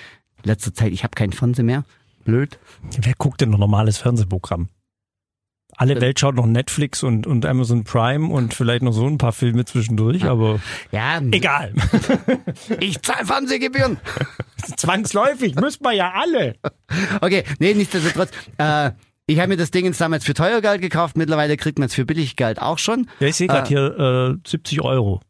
letzter 0.43 0.73
Zeit, 0.73 0.91
ich 0.91 1.03
habe 1.03 1.13
keinen 1.13 1.33
Fernseher 1.33 1.65
mehr. 1.65 1.83
Blöd. 2.23 2.57
Wer 2.99 3.13
guckt 3.17 3.41
denn 3.41 3.49
noch 3.49 3.59
normales 3.59 3.97
Fernsehprogramm? 3.97 4.69
Alle 5.81 5.99
Welt 5.99 6.19
schaut 6.19 6.35
noch 6.35 6.45
Netflix 6.45 7.01
und, 7.01 7.25
und 7.25 7.43
Amazon 7.45 7.83
Prime 7.83 8.31
und 8.31 8.53
vielleicht 8.53 8.83
noch 8.83 8.91
so 8.91 9.07
ein 9.07 9.17
paar 9.17 9.31
Filme 9.31 9.65
zwischendurch, 9.65 10.25
aber 10.25 10.59
Ja, 10.91 11.19
egal. 11.31 11.73
ich 12.79 13.01
zahle 13.01 13.25
Fernsehgebühren. 13.25 13.97
Zwangsläufig, 14.77 15.55
müssen 15.55 15.83
wir 15.83 15.93
ja 15.93 16.13
alle. 16.15 16.55
Okay, 17.21 17.43
nee, 17.59 17.73
nichtsdestotrotz. 17.73 18.29
Äh, 18.57 18.91
ich 19.25 19.39
habe 19.39 19.47
mir 19.47 19.57
das 19.57 19.71
Ding 19.71 19.85
jetzt 19.85 19.99
damals 19.99 20.23
für 20.23 20.33
teuer 20.35 20.61
Geld 20.61 20.81
gekauft. 20.81 21.17
Mittlerweile 21.17 21.57
kriegt 21.57 21.79
man 21.79 21.87
es 21.87 21.95
für 21.95 22.05
billig 22.05 22.35
Geld 22.35 22.61
auch 22.61 22.77
schon. 22.77 23.07
Ja, 23.19 23.27
ich 23.27 23.35
sehe 23.35 23.47
gerade 23.47 23.65
Äh. 23.65 23.67
hier 23.69 24.35
äh, 24.45 24.49
70 24.49 24.81
Euro. 24.81 25.21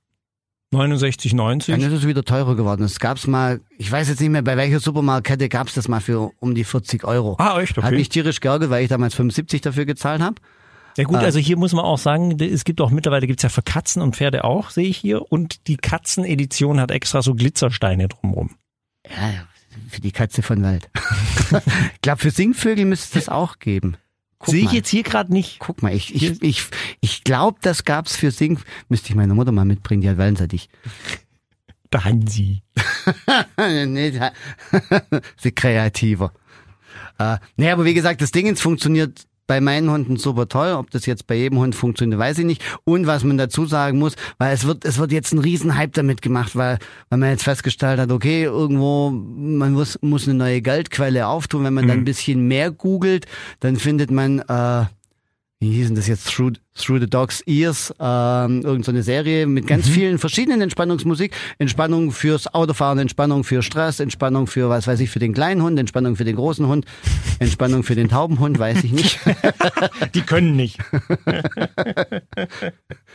69,90. 0.74 1.72
Dann 1.72 1.82
ist 1.82 1.92
es 1.92 2.08
wieder 2.08 2.24
teurer 2.24 2.56
geworden. 2.56 2.84
Es 2.84 3.00
gab's 3.00 3.28
mal, 3.28 3.60
ich 3.78 3.92
weiß 3.92 4.08
jetzt 4.10 4.22
nicht 4.22 4.30
mehr, 4.30 4.42
bei 4.42 4.56
welcher 4.56 4.80
Supermarktkette 4.80 5.50
gab's 5.50 5.74
das 5.74 5.88
mal 5.88 6.00
für 6.00 6.32
um 6.40 6.56
die 6.56 6.64
40 6.64 7.04
Euro. 7.04 7.36
Ah, 7.40 7.60
echt? 7.60 7.76
Hat 7.78 7.86
Okay. 7.86 7.96
mich 7.96 8.10
tierisch 8.10 8.40
geärgert, 8.40 8.70
weil 8.70 8.84
ich 8.84 8.90
damals 8.90 9.14
75 9.16 9.62
dafür 9.62 9.86
gezahlt 9.86 10.22
habe. 10.22 10.36
Ja 10.98 11.04
gut, 11.06 11.18
Ah. 11.18 11.22
also 11.22 11.40
hier 11.40 11.58
muss 11.58 11.74
man 11.74 11.84
auch 11.86 11.98
sagen, 11.98 12.38
es 12.42 12.64
gibt 12.64 12.80
auch 12.82 12.90
mittlerweile 12.90 13.28
gibt's 13.28 13.44
ja 13.44 13.50
für 13.50 13.62
Katzen 13.62 14.02
und 14.02 14.16
Pferde 14.16 14.44
auch, 14.44 14.70
sehe 14.70 14.88
ich 14.88 14.98
hier. 14.98 15.30
Und 15.32 15.68
die 15.68 15.78
Katzenedition 15.78 16.80
hat 16.80 16.92
extra 16.92 17.22
so 17.22 17.34
Glitzersteine 17.36 18.08
drumrum. 18.08 18.52
Ja, 19.10 19.46
für 19.90 20.02
die 20.02 20.12
Katze 20.12 20.42
von 20.42 20.64
Wald. 20.64 20.90
ich 21.96 22.02
glaube, 22.02 22.22
für 22.22 22.32
Singvögel 22.32 22.86
müsste 22.86 23.20
es 23.20 23.26
das 23.26 23.34
auch 23.34 23.60
geben. 23.60 23.96
Sehe 24.44 24.64
ich 24.66 24.72
jetzt 24.72 24.90
hier 24.90 25.04
gerade 25.04 25.32
nicht. 25.32 25.60
Guck 25.60 25.84
mal, 25.84 25.94
ich, 25.94 26.16
ich, 26.16 26.42
ich, 26.42 26.64
ich 27.12 27.24
glaube, 27.24 27.60
das 27.62 27.84
gab's 27.84 28.16
für 28.16 28.32
Sing. 28.32 28.60
Müsste 28.90 29.10
ich 29.10 29.16
meine 29.16 29.34
Mutter 29.34 29.52
mal 29.52 29.66
mitbringen, 29.66 30.02
die 30.02 30.10
hat 30.10 30.18
Wellensittich. 30.18 30.70
Da 31.90 32.06
Hansi. 32.06 32.64
nee, 33.58 34.14
sie 35.38 35.52
kreativer. 35.52 36.32
Äh, 37.20 37.38
nee, 37.58 37.70
aber 37.70 37.84
wie 37.86 37.94
gesagt, 37.94 38.22
das 38.22 38.32
Dingens 38.32 38.62
funktioniert 38.62 39.28
bei 39.46 39.60
meinen 39.60 39.92
Hunden 39.92 40.16
super 40.16 40.48
toll. 40.48 40.72
Ob 40.72 40.90
das 40.92 41.06
jetzt 41.06 41.28
bei 41.28 41.36
jedem 41.36 41.60
Hund 41.60 41.76
funktioniert, 41.76 42.18
weiß 42.18 42.38
ich 42.38 42.46
nicht. 42.46 42.64
Und 42.86 43.08
was 43.08 43.26
man 43.26 43.38
dazu 43.38 43.66
sagen 43.66 44.00
muss, 44.00 44.16
weil 44.38 44.54
es 44.54 44.66
wird, 44.66 44.86
es 44.86 44.98
wird 44.98 45.12
jetzt 45.12 45.34
ein 45.34 45.40
Riesenhype 45.40 45.92
damit 45.92 46.22
gemacht, 46.22 46.56
weil, 46.56 46.80
weil 47.10 47.20
man 47.20 47.30
jetzt 47.32 47.44
festgestellt 47.44 48.00
hat, 48.00 48.12
okay, 48.12 48.44
irgendwo, 48.44 49.10
man 49.12 49.74
muss, 49.74 50.00
muss 50.02 50.26
eine 50.26 50.38
neue 50.38 50.62
Geldquelle 50.62 51.28
auftun. 51.28 51.66
Wenn 51.66 51.74
man 51.74 51.90
dann 51.90 52.00
ein 52.00 52.06
bisschen 52.06 52.48
mehr 52.48 52.72
googelt, 52.72 53.26
dann 53.60 53.76
findet 53.76 54.10
man, 54.10 54.40
äh, 54.40 54.86
wie 55.62 55.74
hieß 55.74 55.88
denn 55.88 55.96
das 55.96 56.08
jetzt? 56.08 56.28
Through, 56.28 56.54
Through 56.74 57.02
the 57.02 57.08
Dog's 57.08 57.42
Ears, 57.42 57.94
ähm, 58.00 58.64
irgend 58.64 58.84
so 58.84 58.92
eine 58.92 59.04
Serie 59.04 59.46
mit 59.46 59.68
ganz 59.68 59.88
vielen 59.88 60.18
verschiedenen 60.18 60.60
Entspannungsmusik. 60.60 61.36
Entspannung 61.60 62.12
fürs 62.12 62.52
Autofahren, 62.52 62.98
Entspannung 62.98 63.44
für 63.44 63.62
Stress, 63.62 64.00
Entspannung 64.00 64.48
für, 64.48 64.70
was 64.70 64.88
weiß 64.88 65.00
ich, 65.02 65.12
für 65.12 65.20
den 65.20 65.34
kleinen 65.34 65.62
Hund, 65.62 65.78
Entspannung 65.78 66.16
für 66.16 66.24
den 66.24 66.36
großen 66.36 66.66
Hund, 66.66 66.86
Entspannung 67.38 67.84
für 67.84 67.94
den 67.94 68.10
Taubenhund, 68.10 68.58
weiß 68.58 68.84
ich 68.84 68.92
nicht. 68.92 69.20
Die 70.16 70.22
können 70.22 70.56
nicht. 70.56 70.80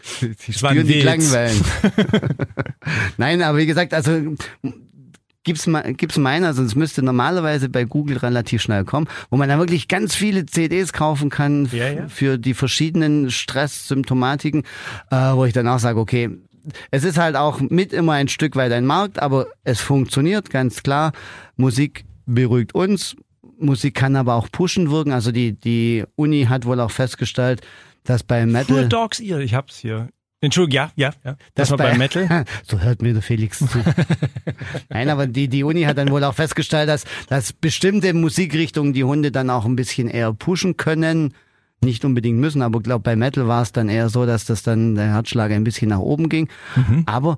Sie 0.02 0.28
ein 0.28 0.52
spüren 0.52 0.86
die. 0.86 1.00
Klangwellen. 1.00 1.64
Nein, 3.16 3.42
aber 3.42 3.58
wie 3.58 3.66
gesagt, 3.66 3.92
also 3.92 4.36
gibt's 5.46 5.66
mal, 5.66 5.94
gibt's 5.94 6.18
meiner, 6.18 6.50
es 6.50 6.74
müsste 6.74 7.02
normalerweise 7.02 7.68
bei 7.68 7.84
Google 7.84 8.18
relativ 8.18 8.60
schnell 8.60 8.84
kommen, 8.84 9.08
wo 9.30 9.36
man 9.36 9.48
dann 9.48 9.60
wirklich 9.60 9.88
ganz 9.88 10.14
viele 10.14 10.44
CDs 10.44 10.92
kaufen 10.92 11.30
kann 11.30 11.68
Ja, 11.72 11.88
ja. 11.88 12.08
für 12.08 12.36
die 12.36 12.52
verschiedenen 12.52 13.30
Stresssymptomatiken, 13.30 14.64
äh, 15.10 15.16
wo 15.16 15.44
ich 15.44 15.52
dann 15.52 15.68
auch 15.68 15.78
sage, 15.78 16.00
okay, 16.00 16.30
es 16.90 17.04
ist 17.04 17.16
halt 17.16 17.36
auch 17.36 17.60
mit 17.60 17.92
immer 17.92 18.14
ein 18.14 18.26
Stück 18.26 18.56
weit 18.56 18.72
ein 18.72 18.86
Markt, 18.86 19.20
aber 19.20 19.46
es 19.62 19.80
funktioniert 19.80 20.50
ganz 20.50 20.82
klar. 20.82 21.12
Musik 21.56 22.04
beruhigt 22.26 22.74
uns. 22.74 23.14
Musik 23.58 23.94
kann 23.94 24.16
aber 24.16 24.34
auch 24.34 24.50
pushen 24.50 24.90
wirken. 24.90 25.12
Also 25.12 25.30
die, 25.30 25.52
die 25.52 26.04
Uni 26.16 26.46
hat 26.48 26.64
wohl 26.66 26.80
auch 26.80 26.90
festgestellt, 26.90 27.60
dass 28.02 28.24
bei 28.24 28.44
Metal. 28.46 28.64
Full 28.76 28.88
Dogs 28.88 29.20
Ear, 29.20 29.38
ich 29.38 29.54
hab's 29.54 29.78
hier. 29.78 30.08
Entschuldigung, 30.42 30.76
ja, 30.76 31.08
ja, 31.08 31.14
ja. 31.24 31.32
Das, 31.54 31.68
Das 31.68 31.70
war 31.70 31.78
bei- 31.78 31.88
beim 31.90 31.98
Metal. 31.98 32.44
So 32.64 32.80
hört 32.80 33.00
mir 33.02 33.12
der 33.14 33.22
Felix 33.22 33.58
zu. 33.58 33.66
Nein, 34.90 35.08
aber 35.08 35.26
die, 35.26 35.48
die 35.48 35.64
Uni 35.64 35.82
hat 35.84 35.96
dann 35.98 36.10
wohl 36.10 36.22
auch 36.24 36.34
festgestellt, 36.34 36.88
dass, 36.88 37.04
dass 37.28 37.52
bestimmte 37.52 38.12
Musikrichtungen 38.12 38.92
die 38.92 39.04
Hunde 39.04 39.30
dann 39.32 39.48
auch 39.50 39.64
ein 39.64 39.76
bisschen 39.76 40.08
eher 40.08 40.32
pushen 40.34 40.76
können. 40.76 41.32
Nicht 41.82 42.04
unbedingt 42.04 42.38
müssen, 42.38 42.62
aber 42.62 42.80
glaube 42.80 43.02
bei 43.02 43.16
Metal 43.16 43.48
war 43.48 43.62
es 43.62 43.72
dann 43.72 43.88
eher 43.88 44.08
so, 44.08 44.24
dass 44.26 44.44
das 44.46 44.62
dann 44.62 44.94
der 44.94 45.06
Herzschlag 45.08 45.50
ein 45.52 45.64
bisschen 45.64 45.88
nach 45.90 45.98
oben 45.98 46.28
ging. 46.28 46.48
Aber 47.06 47.36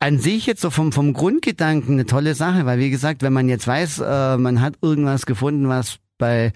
an 0.00 0.18
sich 0.18 0.44
jetzt 0.46 0.60
so 0.60 0.68
vom, 0.70 0.92
vom 0.92 1.14
Grundgedanken 1.14 1.94
eine 1.94 2.04
tolle 2.06 2.34
Sache, 2.34 2.66
weil 2.66 2.78
wie 2.78 2.90
gesagt, 2.90 3.22
wenn 3.22 3.32
man 3.32 3.48
jetzt 3.48 3.66
weiß, 3.66 4.00
äh, 4.00 4.36
man 4.36 4.60
hat 4.60 4.74
irgendwas 4.82 5.24
gefunden, 5.24 5.68
was 5.68 5.98
bei, 6.18 6.52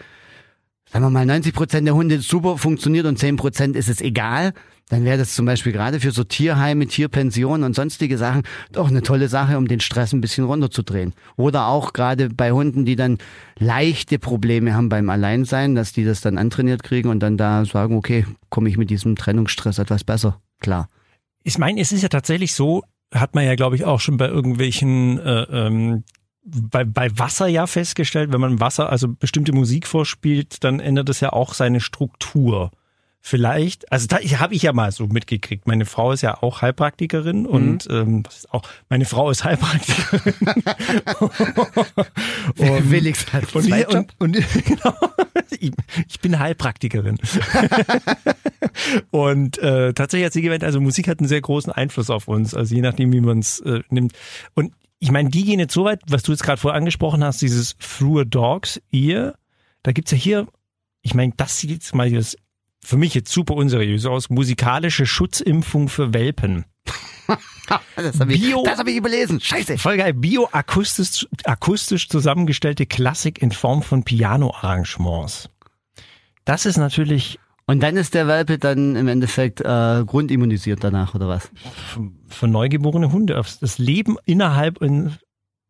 sagen 0.91 1.05
wir 1.05 1.11
mal, 1.11 1.25
90 1.25 1.55
Prozent 1.55 1.87
der 1.87 1.95
Hunde 1.95 2.21
super 2.21 2.59
funktioniert 2.59 3.07
und 3.07 3.19
10 3.19 3.37
Prozent 3.37 3.75
ist 3.75 3.89
es 3.89 4.03
egal, 4.03 4.53
dann 4.89 5.05
wäre 5.05 5.19
das 5.19 5.35
zum 5.35 5.47
Beispiel 5.47 5.73
gerade 5.73 6.01
für 6.01 6.11
so 6.11 6.25
Tierheime, 6.25 6.87
Tierpensionen 6.87 7.65
und 7.65 7.75
sonstige 7.75 8.19
Sachen 8.19 8.43
doch 8.73 8.89
eine 8.89 9.03
tolle 9.03 9.29
Sache, 9.29 9.59
um 9.59 9.69
den 9.69 9.81
Stress 9.81 10.13
ein 10.13 10.21
bisschen 10.21 10.45
runterzudrehen. 10.45 11.15
Oder 11.37 11.67
auch 11.67 11.93
gerade 11.93 12.29
bei 12.31 12.53
Hunden, 12.53 12.85
die 12.85 12.97
dann 12.97 13.19
leichte 13.59 14.19
Probleme 14.19 14.75
haben 14.75 14.89
beim 14.89 15.11
Alleinsein, 15.11 15.75
dass 15.75 15.93
die 15.93 16.05
das 16.05 16.21
dann 16.21 16.39
antrainiert 16.39 16.83
kriegen 16.83 17.11
und 17.11 17.21
dann 17.21 17.37
da 17.37 17.65
sagen, 17.65 17.97
okay, 17.97 18.27
komme 18.49 18.69
ich 18.69 18.77
mit 18.77 18.91
diesem 18.91 19.17
Trennungsstress 19.17 19.79
etwas 19.79 20.05
besser. 20.05 20.41
Klar. 20.61 20.89
Ich 21.43 21.59
meine, 21.59 21.81
es 21.81 21.93
ist 21.93 22.03
ja 22.03 22.09
tatsächlich 22.09 22.55
so, 22.55 22.83
hat 23.13 23.35
man 23.35 23.45
ja, 23.45 23.55
glaube 23.55 23.77
ich, 23.77 23.85
auch 23.85 24.01
schon 24.01 24.17
bei 24.17 24.29
irgendwelchen 24.29 25.19
äh, 25.19 25.43
ähm, 25.43 26.05
bei, 26.51 26.85
bei 26.85 27.11
Wasser 27.19 27.47
ja 27.47 27.67
festgestellt, 27.67 28.33
wenn 28.33 28.41
man 28.41 28.61
Wasser 28.61 28.91
also 28.91 29.09
bestimmte 29.09 29.53
Musik 29.53 29.87
vorspielt, 29.87 30.65
dann 30.65 30.81
ändert 30.81 31.09
es 31.09 31.21
ja 31.21 31.33
auch 31.33 31.55
seine 31.55 31.81
Struktur. 31.81 32.71
Vielleicht, 33.21 33.91
also 33.93 34.07
da 34.07 34.19
habe 34.19 34.55
ich 34.55 34.63
ja 34.63 34.73
mal 34.73 34.93
so 34.93 35.07
mitgekriegt. 35.07 35.67
Meine 35.67 35.85
Frau 35.85 36.13
ist 36.13 36.23
ja 36.23 36.43
auch 36.43 36.63
Heilpraktikerin 36.63 37.47
und 37.47 37.87
ähm, 37.91 38.25
was 38.25 38.39
ist 38.39 38.55
auch, 38.55 38.63
meine 38.89 39.05
Frau 39.05 39.31
ist 39.31 39.45
Heilpraktikerin. 39.45 40.35
und, 42.59 42.89
Felix 42.89 43.31
hat 43.33 43.55
und, 43.55 43.65
zwei 43.65 43.87
und, 43.89 44.15
und 44.19 44.33
genau, 44.65 44.95
ich, 45.51 45.73
ich 46.09 46.21
bin 46.21 46.39
Heilpraktikerin. 46.39 47.19
und 49.11 49.59
äh, 49.59 49.93
tatsächlich 49.93 50.27
hat 50.27 50.33
sie 50.33 50.43
gemeint, 50.43 50.65
also 50.65 50.81
Musik 50.81 51.09
hat 51.09 51.19
einen 51.19 51.29
sehr 51.29 51.41
großen 51.41 51.73
Einfluss 51.73 52.11
auf 52.11 52.29
uns, 52.29 52.55
also 52.55 52.75
je 52.75 52.81
nachdem, 52.83 53.13
wie 53.13 53.21
man 53.21 53.41
es 53.41 53.61
äh, 53.61 53.81
nimmt. 53.91 54.13
Und 54.55 54.73
ich 55.01 55.11
meine, 55.11 55.29
die 55.29 55.45
gehen 55.45 55.61
jetzt 55.61 55.75
so 55.75 55.85
weit, 55.85 56.01
was 56.09 56.23
du 56.23 56.33
jetzt 56.33 56.45
gerade 56.45 56.61
vorher 56.61 56.79
angesprochen 56.79 57.23
hast, 57.23 57.43
dieses 57.43 57.77
Through 57.79 58.21
a 58.21 58.25
Dog's 58.25 58.81
Ear, 58.91 59.35
da 59.83 59.93
gibt's 59.93 60.13
ja 60.13 60.17
hier, 60.17 60.47
ich 61.03 61.15
meine, 61.15 61.33
das 61.37 61.59
sieht 61.59 61.71
jetzt 61.71 61.95
mal 61.95 62.11
das 62.11 62.37
für 62.85 62.97
mich 62.97 63.15
jetzt 63.15 63.33
super 63.33 63.55
unseriös 63.55 64.07
aus, 64.07 64.31
musikalische 64.31 65.07
Schutzimpfung 65.07 65.89
für 65.89 66.13
Welpen. 66.15 66.65
Das 67.97 68.19
habe 68.19 68.33
ich, 68.33 68.41
Bio- 68.41 68.63
das 68.65 68.79
hab 68.79 68.89
ich 68.89 68.97
überlesen. 68.97 69.43
Scheiße. 69.43 69.77
Voll 69.77 69.99
geil, 69.99 70.15
bioakustisch 70.15 71.29
akustisch 71.45 72.09
zusammengestellte 72.09 72.87
Klassik 72.87 73.43
in 73.43 73.53
Form 73.53 73.83
von 73.83 74.05
Piano-Arrangements. 74.05 75.51
Das 76.47 76.65
ist 76.65 76.79
natürlich 76.79 77.39
Und 77.67 77.83
dann 77.83 77.99
ist 77.99 78.15
der 78.15 78.27
Welpe 78.27 78.57
dann 78.59 78.97
im 78.97 79.07
Endeffekt 79.09 79.61
äh, 79.61 80.03
grundimmunisiert 80.07 80.83
danach, 80.83 81.15
oder 81.15 81.29
was? 81.29 81.51
für 82.29 82.49
neugeborene 82.49 83.13
Hunde 83.13 83.35
das 83.61 83.77
Leben 83.77 84.17
innerhalb 84.25 84.81
in, 84.81 85.13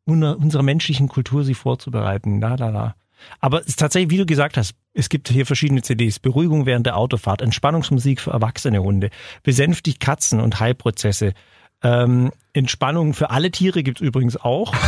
unser- 0.05 0.39
unserer 0.39 0.63
menschlichen 0.63 1.09
Kultur 1.09 1.43
sie 1.43 1.55
vorzubereiten. 1.55 2.41
La, 2.41 2.55
la, 2.55 2.69
la. 2.69 2.95
Aber 3.41 3.61
es 3.61 3.69
ist 3.69 3.79
tatsächlich, 3.79 4.11
wie 4.11 4.19
du 4.19 4.27
gesagt 4.27 4.57
hast, 4.57 4.75
es 4.95 5.09
gibt 5.09 5.29
hier 5.29 5.47
verschiedene 5.47 5.83
CDs. 5.83 6.19
Beruhigung 6.19 6.67
während 6.67 6.87
der 6.87 6.97
Autofahrt, 6.97 7.43
Entspannungsmusik 7.43 8.21
für 8.21 8.31
erwachsene 8.31 8.83
Hunde, 8.83 9.11
besänftigt 9.43 10.01
Katzen 10.01 10.41
und 10.41 10.61
Heilprozesse. 10.61 11.35
Ähm, 11.83 12.33
Entspannung 12.55 13.15
für 13.15 13.31
alle 13.31 13.53
Tiere 13.53 13.85
gibt's 13.85 14.01
übrigens 14.01 14.37
auch. 14.37 14.75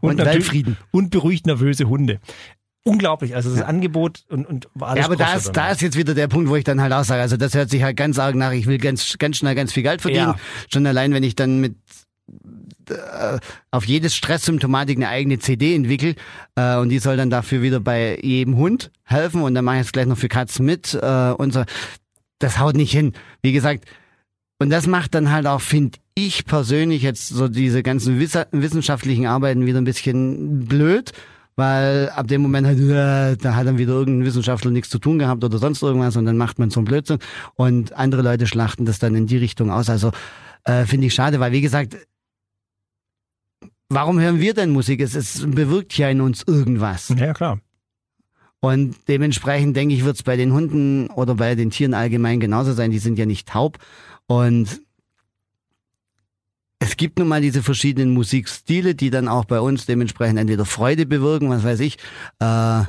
Und 0.00 0.16
natürlich- 0.16 0.34
Weltfrieden. 0.34 0.76
Und 0.90 1.10
beruhigt 1.10 1.46
nervöse 1.46 1.88
Hunde. 1.88 2.20
Unglaublich, 2.84 3.34
also 3.34 3.50
das 3.54 3.60
Angebot 3.60 4.24
und, 4.30 4.46
und 4.46 4.68
alles 4.80 5.00
Ja, 5.00 5.04
aber 5.06 5.16
da 5.16 5.34
ist, 5.34 5.52
da 5.52 5.70
ist 5.70 5.82
jetzt 5.82 5.98
wieder 5.98 6.14
der 6.14 6.28
Punkt, 6.28 6.48
wo 6.48 6.56
ich 6.56 6.64
dann 6.64 6.80
halt 6.80 6.94
auch 6.94 7.04
sage, 7.04 7.20
also 7.20 7.36
das 7.36 7.52
hört 7.52 7.68
sich 7.68 7.82
halt 7.82 7.98
ganz 7.98 8.18
arg 8.18 8.34
nach, 8.34 8.52
ich 8.52 8.66
will 8.66 8.78
ganz, 8.78 9.18
ganz 9.18 9.36
schnell 9.36 9.54
ganz 9.54 9.74
viel 9.74 9.82
Geld 9.82 10.00
verdienen. 10.00 10.28
Ja. 10.28 10.38
Schon 10.72 10.86
allein, 10.86 11.12
wenn 11.12 11.22
ich 11.22 11.36
dann 11.36 11.60
mit 11.60 11.76
äh, 12.90 13.38
auf 13.70 13.84
jedes 13.84 14.14
Stresssymptomatik 14.14 14.96
eine 14.96 15.08
eigene 15.08 15.38
CD 15.38 15.74
entwickle 15.74 16.14
äh, 16.56 16.76
und 16.76 16.88
die 16.88 16.98
soll 16.98 17.16
dann 17.16 17.30
dafür 17.30 17.62
wieder 17.62 17.80
bei 17.80 18.18
jedem 18.22 18.56
Hund 18.56 18.90
helfen 19.04 19.42
und 19.42 19.54
dann 19.54 19.64
mache 19.64 19.76
ich 19.76 19.82
es 19.82 19.92
gleich 19.92 20.06
noch 20.06 20.18
für 20.18 20.28
Katzen 20.28 20.64
mit 20.66 20.94
äh, 20.94 21.30
und 21.32 21.52
so. 21.52 21.64
Das 22.38 22.58
haut 22.58 22.76
nicht 22.76 22.92
hin. 22.92 23.14
Wie 23.42 23.52
gesagt, 23.52 23.84
und 24.60 24.70
das 24.70 24.86
macht 24.86 25.14
dann 25.14 25.30
halt 25.30 25.46
auch, 25.46 25.60
finde 25.60 25.98
ich 26.14 26.44
persönlich 26.44 27.02
jetzt 27.02 27.28
so 27.28 27.48
diese 27.48 27.82
ganzen 27.82 28.18
wissenschaftlichen 28.18 29.26
Arbeiten 29.26 29.66
wieder 29.66 29.80
ein 29.80 29.84
bisschen 29.84 30.66
blöd, 30.66 31.12
weil 31.54 32.10
ab 32.10 32.26
dem 32.26 32.42
Moment 32.42 32.66
halt, 32.66 32.78
äh, 32.78 33.36
da 33.36 33.54
hat 33.54 33.66
dann 33.66 33.78
wieder 33.78 33.92
irgendein 33.92 34.26
Wissenschaftler 34.26 34.72
nichts 34.72 34.90
zu 34.90 34.98
tun 34.98 35.18
gehabt 35.18 35.44
oder 35.44 35.58
sonst 35.58 35.82
irgendwas 35.82 36.16
und 36.16 36.24
dann 36.24 36.36
macht 36.36 36.58
man 36.58 36.70
so 36.70 36.80
einen 36.80 36.86
Blödsinn 36.86 37.18
und 37.54 37.92
andere 37.92 38.22
Leute 38.22 38.46
schlachten 38.46 38.84
das 38.84 38.98
dann 38.98 39.14
in 39.14 39.26
die 39.26 39.36
Richtung 39.36 39.70
aus. 39.70 39.88
Also 39.90 40.10
äh, 40.64 40.86
finde 40.86 41.06
ich 41.06 41.14
schade, 41.14 41.38
weil 41.38 41.52
wie 41.52 41.60
gesagt, 41.60 41.96
warum 43.88 44.20
hören 44.20 44.40
wir 44.40 44.54
denn 44.54 44.70
Musik? 44.70 45.00
Es, 45.00 45.14
es 45.14 45.44
bewirkt 45.50 45.96
ja 45.98 46.08
in 46.08 46.20
uns 46.20 46.42
irgendwas. 46.46 47.12
Ja, 47.16 47.32
klar. 47.32 47.60
Und 48.60 48.96
dementsprechend 49.06 49.76
denke 49.76 49.94
ich, 49.94 50.04
wird 50.04 50.16
es 50.16 50.22
bei 50.22 50.36
den 50.36 50.52
Hunden 50.52 51.08
oder 51.10 51.36
bei 51.36 51.54
den 51.54 51.70
Tieren 51.70 51.94
allgemein 51.94 52.40
genauso 52.40 52.72
sein. 52.72 52.90
Die 52.90 52.98
sind 52.98 53.18
ja 53.18 53.26
nicht 53.26 53.48
taub. 53.48 53.78
Und 54.26 54.82
es 56.80 56.96
gibt 56.96 57.18
nun 57.18 57.28
mal 57.28 57.40
diese 57.40 57.62
verschiedenen 57.62 58.12
Musikstile, 58.12 58.94
die 58.94 59.10
dann 59.10 59.28
auch 59.28 59.44
bei 59.44 59.60
uns 59.60 59.86
dementsprechend 59.86 60.38
entweder 60.38 60.64
Freude 60.64 61.06
bewirken, 61.06 61.50
was 61.50 61.64
weiß 61.64 61.80
ich. 61.80 61.98
Äh, 62.40 62.82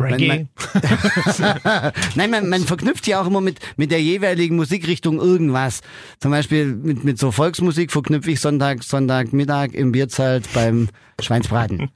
Reggae. 0.00 0.48
Nein, 2.14 2.30
man, 2.30 2.48
man 2.48 2.64
verknüpft 2.64 3.06
ja 3.06 3.20
auch 3.20 3.26
immer 3.26 3.40
mit, 3.40 3.60
mit 3.76 3.90
der 3.90 4.02
jeweiligen 4.02 4.56
Musikrichtung 4.56 5.20
irgendwas. 5.20 5.82
Zum 6.18 6.30
Beispiel 6.30 6.66
mit, 6.74 7.04
mit 7.04 7.18
so 7.18 7.30
Volksmusik 7.30 7.92
verknüpfe 7.92 8.32
ich 8.32 8.40
Sonntag, 8.40 8.82
Sonntagmittag 8.82 9.72
im 9.72 9.92
Bierzelt 9.92 10.48
beim 10.52 10.88
Schweinsbraten. 11.20 11.90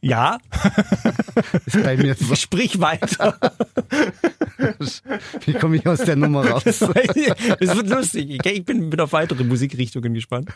ja, 0.00 0.38
Ist 1.66 1.82
bei 1.82 1.96
mir 1.96 2.14
so. 2.18 2.34
sprich 2.34 2.80
weiter. 2.80 3.38
Wie 5.44 5.52
komme 5.54 5.76
ich 5.76 5.86
aus 5.86 5.98
der 6.00 6.16
Nummer 6.16 6.46
raus? 6.48 6.62
Es 6.66 6.80
wird 6.80 7.88
lustig. 7.88 8.40
Ich- 8.44 8.64
bin, 8.64 8.90
bin 8.90 9.00
auf 9.00 9.12
weitere 9.12 9.44
Musikrichtungen 9.44 10.14
gespannt. 10.14 10.50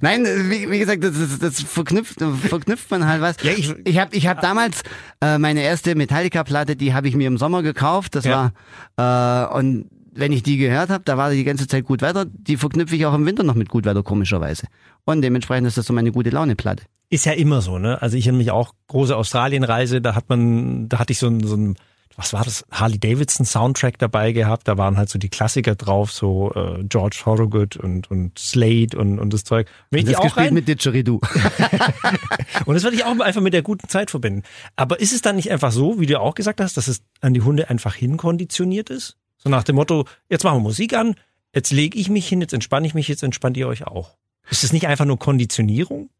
Nein, 0.00 0.24
wie, 0.24 0.70
wie 0.70 0.78
gesagt, 0.78 1.02
das, 1.04 1.12
das, 1.18 1.38
das 1.38 1.60
verknüpft, 1.62 2.20
verknüpft 2.48 2.90
man 2.90 3.06
halt 3.06 3.20
was. 3.22 3.36
Ja, 3.42 3.52
ich- 3.52 3.74
ich 3.84 3.98
habe 3.98 4.14
ich 4.16 4.26
hab 4.26 4.40
damals 4.40 4.82
äh, 5.20 5.38
meine 5.38 5.62
erste 5.62 5.94
Metallica-Platte, 5.94 6.76
die 6.76 6.94
habe 6.94 7.08
ich 7.08 7.16
mir 7.16 7.26
im 7.26 7.38
Sommer 7.38 7.62
gekauft. 7.62 8.14
Das 8.14 8.24
Ja. 8.24 8.52
war 8.96 9.50
äh, 9.52 9.58
und 9.58 9.86
wenn 10.16 10.30
ich 10.32 10.42
die 10.44 10.58
gehört 10.58 10.90
habe, 10.90 11.02
da 11.04 11.16
war 11.16 11.30
die 11.32 11.42
ganze 11.44 11.66
Zeit 11.66 11.84
gut 11.84 12.00
Wetter. 12.00 12.24
Die 12.26 12.56
verknüpfe 12.56 12.94
ich 12.94 13.04
auch 13.06 13.14
im 13.14 13.26
Winter 13.26 13.42
noch 13.42 13.56
mit 13.56 13.68
gut 13.68 13.84
Wetter, 13.84 14.02
komischerweise. 14.04 14.66
Und 15.04 15.22
dementsprechend 15.22 15.66
ist 15.66 15.76
das 15.76 15.86
so 15.86 15.92
meine 15.92 16.12
gute 16.12 16.30
Laune-Platte. 16.30 16.84
Ist 17.10 17.26
ja 17.26 17.32
immer 17.32 17.60
so, 17.60 17.78
ne? 17.78 18.00
Also 18.00 18.16
ich 18.16 18.26
erinnere 18.26 18.38
mich 18.42 18.50
auch, 18.52 18.74
große 18.88 19.16
Australienreise, 19.16 20.00
da 20.00 20.14
hat 20.14 20.28
man, 20.28 20.88
da 20.88 20.98
hatte 21.00 21.12
ich 21.12 21.18
so 21.18 21.26
ein, 21.26 21.42
so 21.44 21.56
ein 21.56 21.74
was 22.16 22.32
war 22.32 22.44
das, 22.44 22.64
Harley 22.70 22.98
Davidson 22.98 23.44
Soundtrack 23.44 23.98
dabei 23.98 24.32
gehabt, 24.32 24.68
da 24.68 24.78
waren 24.78 24.96
halt 24.96 25.08
so 25.08 25.18
die 25.18 25.28
Klassiker 25.28 25.74
drauf, 25.74 26.12
so 26.12 26.52
äh, 26.54 26.84
George 26.84 27.20
Thorogood 27.22 27.76
und, 27.76 28.10
und 28.10 28.38
Slade 28.38 28.96
und, 28.96 29.18
und 29.18 29.32
das 29.32 29.44
Zeug. 29.44 29.68
Wenn 29.90 30.00
ich 30.00 30.06
Das 30.06 30.16
auch 30.16 30.22
gespielt 30.24 30.46
rein, 30.46 30.54
mit 30.54 30.68
Didgeridoo. 30.68 31.20
und 32.66 32.74
das 32.74 32.84
würde 32.84 32.96
ich 32.96 33.04
auch 33.04 33.18
einfach 33.18 33.40
mit 33.40 33.52
der 33.52 33.62
guten 33.62 33.88
Zeit 33.88 34.10
verbinden. 34.10 34.42
Aber 34.76 35.00
ist 35.00 35.12
es 35.12 35.22
dann 35.22 35.36
nicht 35.36 35.50
einfach 35.50 35.72
so, 35.72 35.98
wie 35.98 36.06
du 36.06 36.20
auch 36.20 36.34
gesagt 36.34 36.60
hast, 36.60 36.76
dass 36.76 36.88
es 36.88 37.02
an 37.20 37.34
die 37.34 37.42
Hunde 37.42 37.68
einfach 37.68 37.94
hinkonditioniert 37.94 38.90
ist? 38.90 39.16
So 39.36 39.50
nach 39.50 39.64
dem 39.64 39.76
Motto, 39.76 40.06
jetzt 40.28 40.44
machen 40.44 40.58
wir 40.58 40.62
Musik 40.62 40.94
an, 40.94 41.16
jetzt 41.54 41.72
lege 41.72 41.98
ich 41.98 42.08
mich 42.08 42.28
hin, 42.28 42.40
jetzt 42.40 42.54
entspanne 42.54 42.86
ich 42.86 42.94
mich, 42.94 43.08
jetzt 43.08 43.22
entspannt 43.22 43.56
ihr 43.56 43.68
euch 43.68 43.86
auch. 43.86 44.16
Ist 44.50 44.64
es 44.64 44.72
nicht 44.72 44.86
einfach 44.86 45.04
nur 45.04 45.18
Konditionierung? 45.18 46.10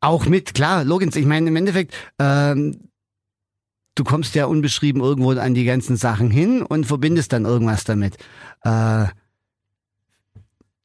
Auch 0.00 0.26
mit, 0.26 0.54
klar, 0.54 0.84
Logins. 0.84 1.14
Ich 1.16 1.26
meine, 1.26 1.48
im 1.48 1.56
Endeffekt, 1.56 1.94
ähm, 2.18 2.89
du 3.94 4.04
kommst 4.04 4.34
ja 4.34 4.46
unbeschrieben 4.46 5.02
irgendwo 5.02 5.32
an 5.32 5.54
die 5.54 5.64
ganzen 5.64 5.96
Sachen 5.96 6.30
hin 6.30 6.62
und 6.62 6.86
verbindest 6.86 7.32
dann 7.32 7.44
irgendwas 7.44 7.84
damit. 7.84 8.16
Äh, 8.62 9.06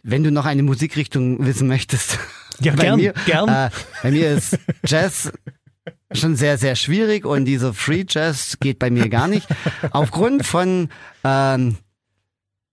wenn 0.03 0.23
du 0.23 0.31
noch 0.31 0.45
eine 0.45 0.63
Musikrichtung 0.63 1.45
wissen 1.45 1.67
möchtest. 1.67 2.19
Ja, 2.59 2.73
bei 2.75 2.83
gern, 2.83 2.99
mir, 2.99 3.13
gern. 3.25 3.49
Äh, 3.49 3.69
bei 4.03 4.11
mir 4.11 4.31
ist 4.31 4.57
Jazz 4.85 5.31
schon 6.11 6.35
sehr, 6.35 6.57
sehr 6.57 6.75
schwierig 6.75 7.25
und 7.25 7.45
dieser 7.45 7.73
Free 7.73 8.05
Jazz 8.07 8.57
geht 8.59 8.79
bei 8.79 8.89
mir 8.89 9.09
gar 9.09 9.27
nicht. 9.27 9.47
Aufgrund 9.91 10.45
von, 10.45 10.89
ähm, 11.23 11.77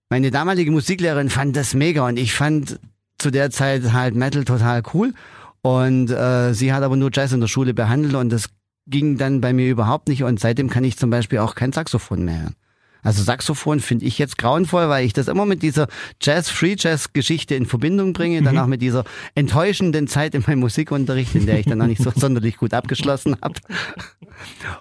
meine 0.09 0.31
damalige 0.31 0.71
Musiklehrerin 0.71 1.29
fand 1.29 1.55
das 1.55 1.73
mega 1.73 2.05
und 2.05 2.17
ich 2.17 2.33
fand 2.33 2.79
zu 3.17 3.31
der 3.31 3.49
Zeit 3.49 3.93
halt 3.93 4.15
Metal 4.15 4.45
total 4.45 4.83
cool 4.93 5.13
und 5.61 6.11
äh, 6.11 6.53
sie 6.53 6.71
hat 6.73 6.83
aber 6.83 6.95
nur 6.95 7.09
Jazz 7.11 7.31
in 7.31 7.41
der 7.41 7.47
Schule 7.47 7.73
behandelt 7.73 8.13
und 8.13 8.29
das 8.29 8.49
ging 8.87 9.17
dann 9.17 9.41
bei 9.41 9.53
mir 9.53 9.69
überhaupt 9.69 10.07
nicht 10.07 10.23
und 10.23 10.39
seitdem 10.39 10.69
kann 10.69 10.83
ich 10.83 10.97
zum 10.97 11.09
Beispiel 11.09 11.39
auch 11.39 11.55
kein 11.55 11.71
Saxophon 11.71 12.25
mehr 12.25 12.41
hören. 12.41 12.55
Also 13.03 13.21
Saxophon 13.21 13.81
finde 13.81 14.05
ich 14.05 14.17
jetzt 14.17 14.37
grauenvoll, 14.37 14.87
weil 14.87 15.05
ich 15.05 15.11
das 15.11 15.27
immer 15.27 15.45
mit 15.45 15.61
dieser 15.61 15.87
Jazz, 16.21 16.49
Free 16.49 16.75
Jazz 16.77 17.11
Geschichte 17.11 17.53
in 17.53 17.65
Verbindung 17.65 18.13
bringe, 18.13 18.39
mhm. 18.39 18.45
dann 18.45 18.57
auch 18.57 18.67
mit 18.67 18.81
dieser 18.81 19.03
enttäuschenden 19.35 20.07
Zeit 20.07 20.33
in 20.35 20.43
meinem 20.47 20.59
Musikunterricht, 20.59 21.35
in 21.35 21.45
der 21.45 21.59
ich 21.59 21.65
dann 21.65 21.81
auch 21.81 21.87
nicht 21.87 22.01
so 22.01 22.11
sonderlich 22.15 22.57
gut 22.57 22.73
abgeschlossen 22.73 23.35
habe. 23.41 23.59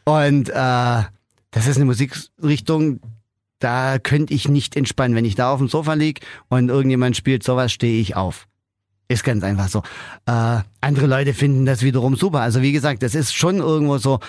Und 0.04 0.48
äh, 0.50 1.02
das 1.50 1.66
ist 1.66 1.76
eine 1.76 1.84
Musikrichtung, 1.84 3.00
da 3.58 3.98
könnte 3.98 4.34
ich 4.34 4.48
nicht 4.48 4.76
entspannen. 4.76 5.16
Wenn 5.16 5.24
ich 5.24 5.34
da 5.34 5.52
auf 5.52 5.58
dem 5.58 5.68
Sofa 5.68 5.94
lieg 5.94 6.20
und 6.48 6.68
irgendjemand 6.68 7.16
spielt 7.16 7.42
sowas, 7.42 7.72
stehe 7.72 8.00
ich 8.00 8.16
auf. 8.16 8.46
Ist 9.12 9.24
ganz 9.24 9.44
einfach 9.44 9.68
so. 9.68 9.82
Äh, 10.24 10.60
andere 10.80 11.06
Leute 11.06 11.34
finden 11.34 11.66
das 11.66 11.82
wiederum 11.82 12.16
super. 12.16 12.40
Also 12.40 12.62
wie 12.62 12.72
gesagt, 12.72 13.02
das 13.02 13.14
ist 13.14 13.34
schon 13.34 13.58
irgendwo 13.58 13.98
so 13.98 14.20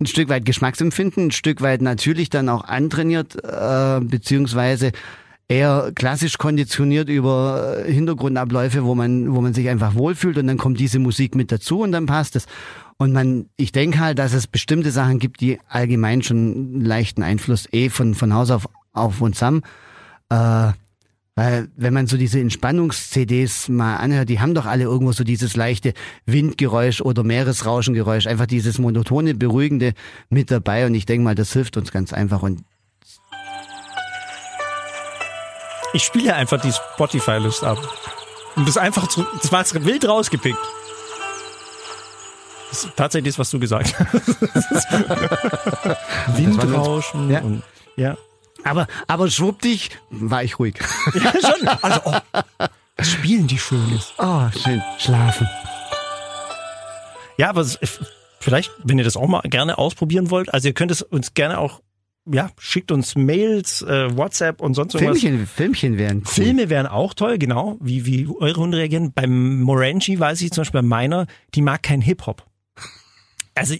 ein 0.00 0.06
Stück 0.06 0.28
weit 0.28 0.44
Geschmacksempfinden, 0.44 1.26
ein 1.26 1.30
Stück 1.30 1.60
weit 1.60 1.82
natürlich 1.82 2.28
dann 2.28 2.48
auch 2.48 2.64
antrainiert, 2.64 3.36
äh, 3.44 4.00
beziehungsweise 4.00 4.90
eher 5.46 5.92
klassisch 5.94 6.36
konditioniert 6.36 7.08
über 7.08 7.84
Hintergrundabläufe, 7.86 8.82
wo 8.82 8.96
man, 8.96 9.32
wo 9.32 9.40
man 9.40 9.54
sich 9.54 9.68
einfach 9.68 9.94
wohlfühlt 9.94 10.36
und 10.36 10.48
dann 10.48 10.58
kommt 10.58 10.80
diese 10.80 10.98
Musik 10.98 11.36
mit 11.36 11.52
dazu 11.52 11.82
und 11.82 11.92
dann 11.92 12.06
passt 12.06 12.34
es. 12.34 12.46
Und 12.96 13.12
man, 13.12 13.46
ich 13.56 13.70
denke 13.70 14.00
halt, 14.00 14.18
dass 14.18 14.32
es 14.32 14.48
bestimmte 14.48 14.90
Sachen 14.90 15.20
gibt, 15.20 15.40
die 15.40 15.60
allgemein 15.68 16.22
schon 16.22 16.36
einen 16.36 16.84
leichten 16.84 17.22
Einfluss 17.22 17.68
eh 17.72 17.88
von, 17.88 18.16
von 18.16 18.34
Haus 18.34 18.50
auf, 18.50 18.68
auf 18.92 19.20
uns 19.20 19.40
haben. 19.40 19.62
Äh, 20.28 20.72
weil 21.34 21.68
wenn 21.76 21.94
man 21.94 22.06
so 22.06 22.18
diese 22.18 22.40
Entspannungs-CDs 22.40 23.68
mal 23.68 23.96
anhört, 23.96 24.28
die 24.28 24.40
haben 24.40 24.54
doch 24.54 24.66
alle 24.66 24.84
irgendwo 24.84 25.12
so 25.12 25.24
dieses 25.24 25.56
leichte 25.56 25.94
Windgeräusch 26.26 27.00
oder 27.00 27.24
Meeresrauschengeräusch, 27.24 28.26
einfach 28.26 28.46
dieses 28.46 28.78
monotone, 28.78 29.34
beruhigende 29.34 29.94
mit 30.28 30.50
dabei. 30.50 30.84
Und 30.84 30.94
ich 30.94 31.06
denke 31.06 31.24
mal, 31.24 31.34
das 31.34 31.52
hilft 31.54 31.78
uns 31.78 31.90
ganz 31.90 32.12
einfach. 32.12 32.42
Und 32.42 32.64
ich 35.94 36.02
spiele 36.02 36.34
einfach 36.34 36.60
die 36.60 36.72
Spotify-List 36.72 37.64
ab. 37.64 37.78
Und 38.56 38.68
das 38.68 38.76
einfach 38.76 39.08
zu, 39.08 39.24
das 39.40 39.50
war 39.50 39.60
jetzt 39.60 39.86
wild 39.86 40.06
rausgepickt. 40.06 40.58
Das 42.68 42.84
ist 42.84 42.96
tatsächlich 42.96 43.34
das, 43.34 43.38
was 43.38 43.50
du 43.50 43.58
gesagt 43.58 43.98
hast. 43.98 44.28
Windrauschen 46.36 47.30
ja. 47.30 47.40
und 47.40 47.62
ja. 47.96 48.16
Aber, 48.64 48.86
aber 49.06 49.30
schwuppdig 49.30 49.90
war 50.10 50.42
ich 50.44 50.58
ruhig. 50.58 50.74
Ja, 51.14 51.32
schon. 51.32 51.68
Also, 51.68 52.00
oh, 52.04 52.14
was 52.96 53.10
spielen 53.10 53.46
die 53.46 53.58
Schönes? 53.58 54.12
Oh, 54.18 54.46
schön. 54.62 54.82
Schlafen. 54.98 55.48
Ja, 57.38 57.48
aber 57.50 57.66
vielleicht, 58.40 58.70
wenn 58.84 58.98
ihr 58.98 59.04
das 59.04 59.16
auch 59.16 59.26
mal 59.26 59.40
gerne 59.42 59.78
ausprobieren 59.78 60.30
wollt, 60.30 60.52
also 60.52 60.68
ihr 60.68 60.74
könnt 60.74 60.90
es 60.90 61.02
uns 61.02 61.34
gerne 61.34 61.58
auch, 61.58 61.80
ja, 62.30 62.50
schickt 62.58 62.92
uns 62.92 63.16
Mails, 63.16 63.82
äh, 63.82 64.16
WhatsApp 64.16 64.60
und 64.60 64.74
sonst 64.74 64.94
irgendwas. 64.94 65.20
Filmchen, 65.20 65.46
Filmchen 65.46 65.98
wären 65.98 66.18
cool. 66.18 66.26
Filme 66.26 66.70
wären 66.70 66.86
auch 66.86 67.14
toll, 67.14 67.38
genau, 67.38 67.78
wie, 67.80 68.06
wie 68.06 68.28
eure 68.28 68.60
Hunde 68.60 68.78
reagieren. 68.78 69.12
Beim 69.12 69.60
Morangi 69.62 70.20
weiß 70.20 70.40
ich 70.42 70.52
zum 70.52 70.62
Beispiel 70.62 70.82
bei 70.82 70.86
meiner, 70.86 71.26
die 71.54 71.62
mag 71.62 71.82
kein 71.82 72.00
Hip-Hop. 72.00 72.46
Also 73.54 73.74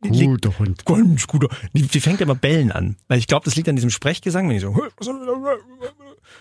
Guter 0.00 0.58
Hund. 0.58 0.84
Ganz 0.86 1.26
guter. 1.26 1.48
Die, 1.74 1.82
die 1.82 2.00
fängt 2.00 2.20
immer 2.20 2.34
Bellen 2.34 2.72
an. 2.72 2.96
Weil 3.08 3.18
ich 3.18 3.26
glaube, 3.26 3.44
das 3.44 3.56
liegt 3.56 3.68
an 3.68 3.76
diesem 3.76 3.90
Sprechgesang, 3.90 4.48
wenn 4.48 4.56
ich 4.56 4.62
so, 4.62 4.74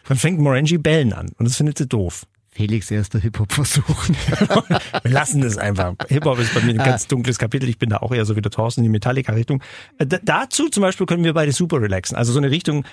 dann 0.08 0.18
fängt 0.18 0.40
Morangi 0.40 0.78
Bellen 0.78 1.14
an. 1.14 1.30
Und 1.38 1.46
das 1.48 1.58
findet 1.58 1.78
sie 1.78 1.88
doof. 1.88 2.26
Felix 2.52 2.90
erster 2.90 3.20
Hip-Hop-Versuch. 3.20 3.84
Wir 5.04 5.12
lassen 5.12 5.44
es 5.44 5.58
einfach. 5.58 5.94
Hip-Hop 6.08 6.40
ist 6.40 6.54
bei 6.54 6.62
mir 6.62 6.72
ein 6.72 6.78
ganz 6.78 7.08
dunkles 7.08 7.38
Kapitel. 7.38 7.70
Ich 7.70 7.78
bin 7.78 7.90
da 7.90 7.98
auch 7.98 8.12
eher 8.12 8.26
so 8.26 8.36
wie 8.36 8.42
der 8.42 8.52
Thorsten 8.52 8.82
in 8.82 8.86
die 8.86 8.90
Metallica-Richtung. 8.90 9.64
Äh, 9.98 10.08
dazu 10.24 10.70
zum 10.70 10.82
Beispiel 10.82 11.06
können 11.06 11.24
wir 11.24 11.34
beide 11.34 11.52
super 11.52 11.82
relaxen. 11.82 12.18
Also 12.18 12.34
so 12.34 12.40
eine 12.40 12.52
Richtung 12.52 12.86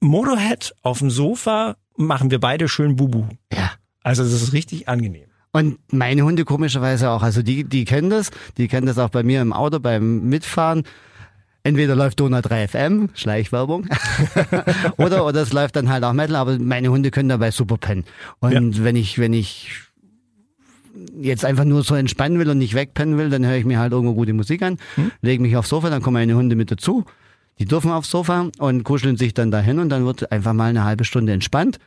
Motorhead 0.00 0.74
auf 0.82 0.98
dem 0.98 1.10
Sofa 1.10 1.76
machen 1.96 2.30
wir 2.30 2.40
beide 2.40 2.68
schön 2.68 2.96
Bubu. 2.96 3.24
Ja. 3.52 3.72
Also 4.02 4.22
das 4.22 4.32
ist 4.32 4.52
richtig 4.52 4.88
angenehm. 4.88 5.27
Und 5.58 5.76
meine 5.92 6.22
Hunde 6.22 6.44
komischerweise 6.44 7.10
auch. 7.10 7.24
Also 7.24 7.42
die, 7.42 7.64
die 7.64 7.84
kennen 7.84 8.10
das. 8.10 8.30
Die 8.58 8.68
kennen 8.68 8.86
das 8.86 8.96
auch 8.96 9.08
bei 9.08 9.24
mir 9.24 9.42
im 9.42 9.52
Auto 9.52 9.80
beim 9.80 10.28
Mitfahren. 10.28 10.84
Entweder 11.64 11.96
läuft 11.96 12.20
Donau 12.20 12.40
3 12.40 12.68
FM, 12.68 13.08
Schleichwerbung, 13.14 13.88
oder, 14.96 15.26
oder 15.26 15.42
es 15.42 15.52
läuft 15.52 15.74
dann 15.74 15.90
halt 15.90 16.04
auch 16.04 16.12
Metal, 16.12 16.36
aber 16.36 16.58
meine 16.60 16.90
Hunde 16.90 17.10
können 17.10 17.28
dabei 17.28 17.50
super 17.50 17.76
pennen. 17.76 18.04
Und 18.38 18.76
ja. 18.76 18.84
wenn 18.84 18.94
ich, 18.94 19.18
wenn 19.18 19.32
ich 19.32 19.72
jetzt 21.20 21.44
einfach 21.44 21.64
nur 21.64 21.82
so 21.82 21.96
entspannen 21.96 22.38
will 22.38 22.48
und 22.48 22.58
nicht 22.58 22.74
wegpennen 22.74 23.18
will, 23.18 23.28
dann 23.28 23.44
höre 23.44 23.56
ich 23.56 23.64
mir 23.64 23.80
halt 23.80 23.92
irgendwo 23.92 24.14
gute 24.14 24.32
Musik 24.32 24.62
an, 24.62 24.78
hm? 24.94 25.10
lege 25.20 25.42
mich 25.42 25.56
aufs 25.56 25.68
Sofa, 25.68 25.90
dann 25.90 26.00
kommen 26.00 26.14
meine 26.14 26.36
Hunde 26.36 26.54
mit 26.54 26.70
dazu. 26.70 27.04
Die 27.58 27.64
dürfen 27.64 27.90
aufs 27.90 28.08
Sofa 28.08 28.48
und 28.58 28.84
kuscheln 28.84 29.16
sich 29.16 29.34
dann 29.34 29.50
dahin 29.50 29.80
und 29.80 29.88
dann 29.88 30.06
wird 30.06 30.30
einfach 30.30 30.52
mal 30.52 30.70
eine 30.70 30.84
halbe 30.84 31.04
Stunde 31.04 31.32
entspannt 31.32 31.80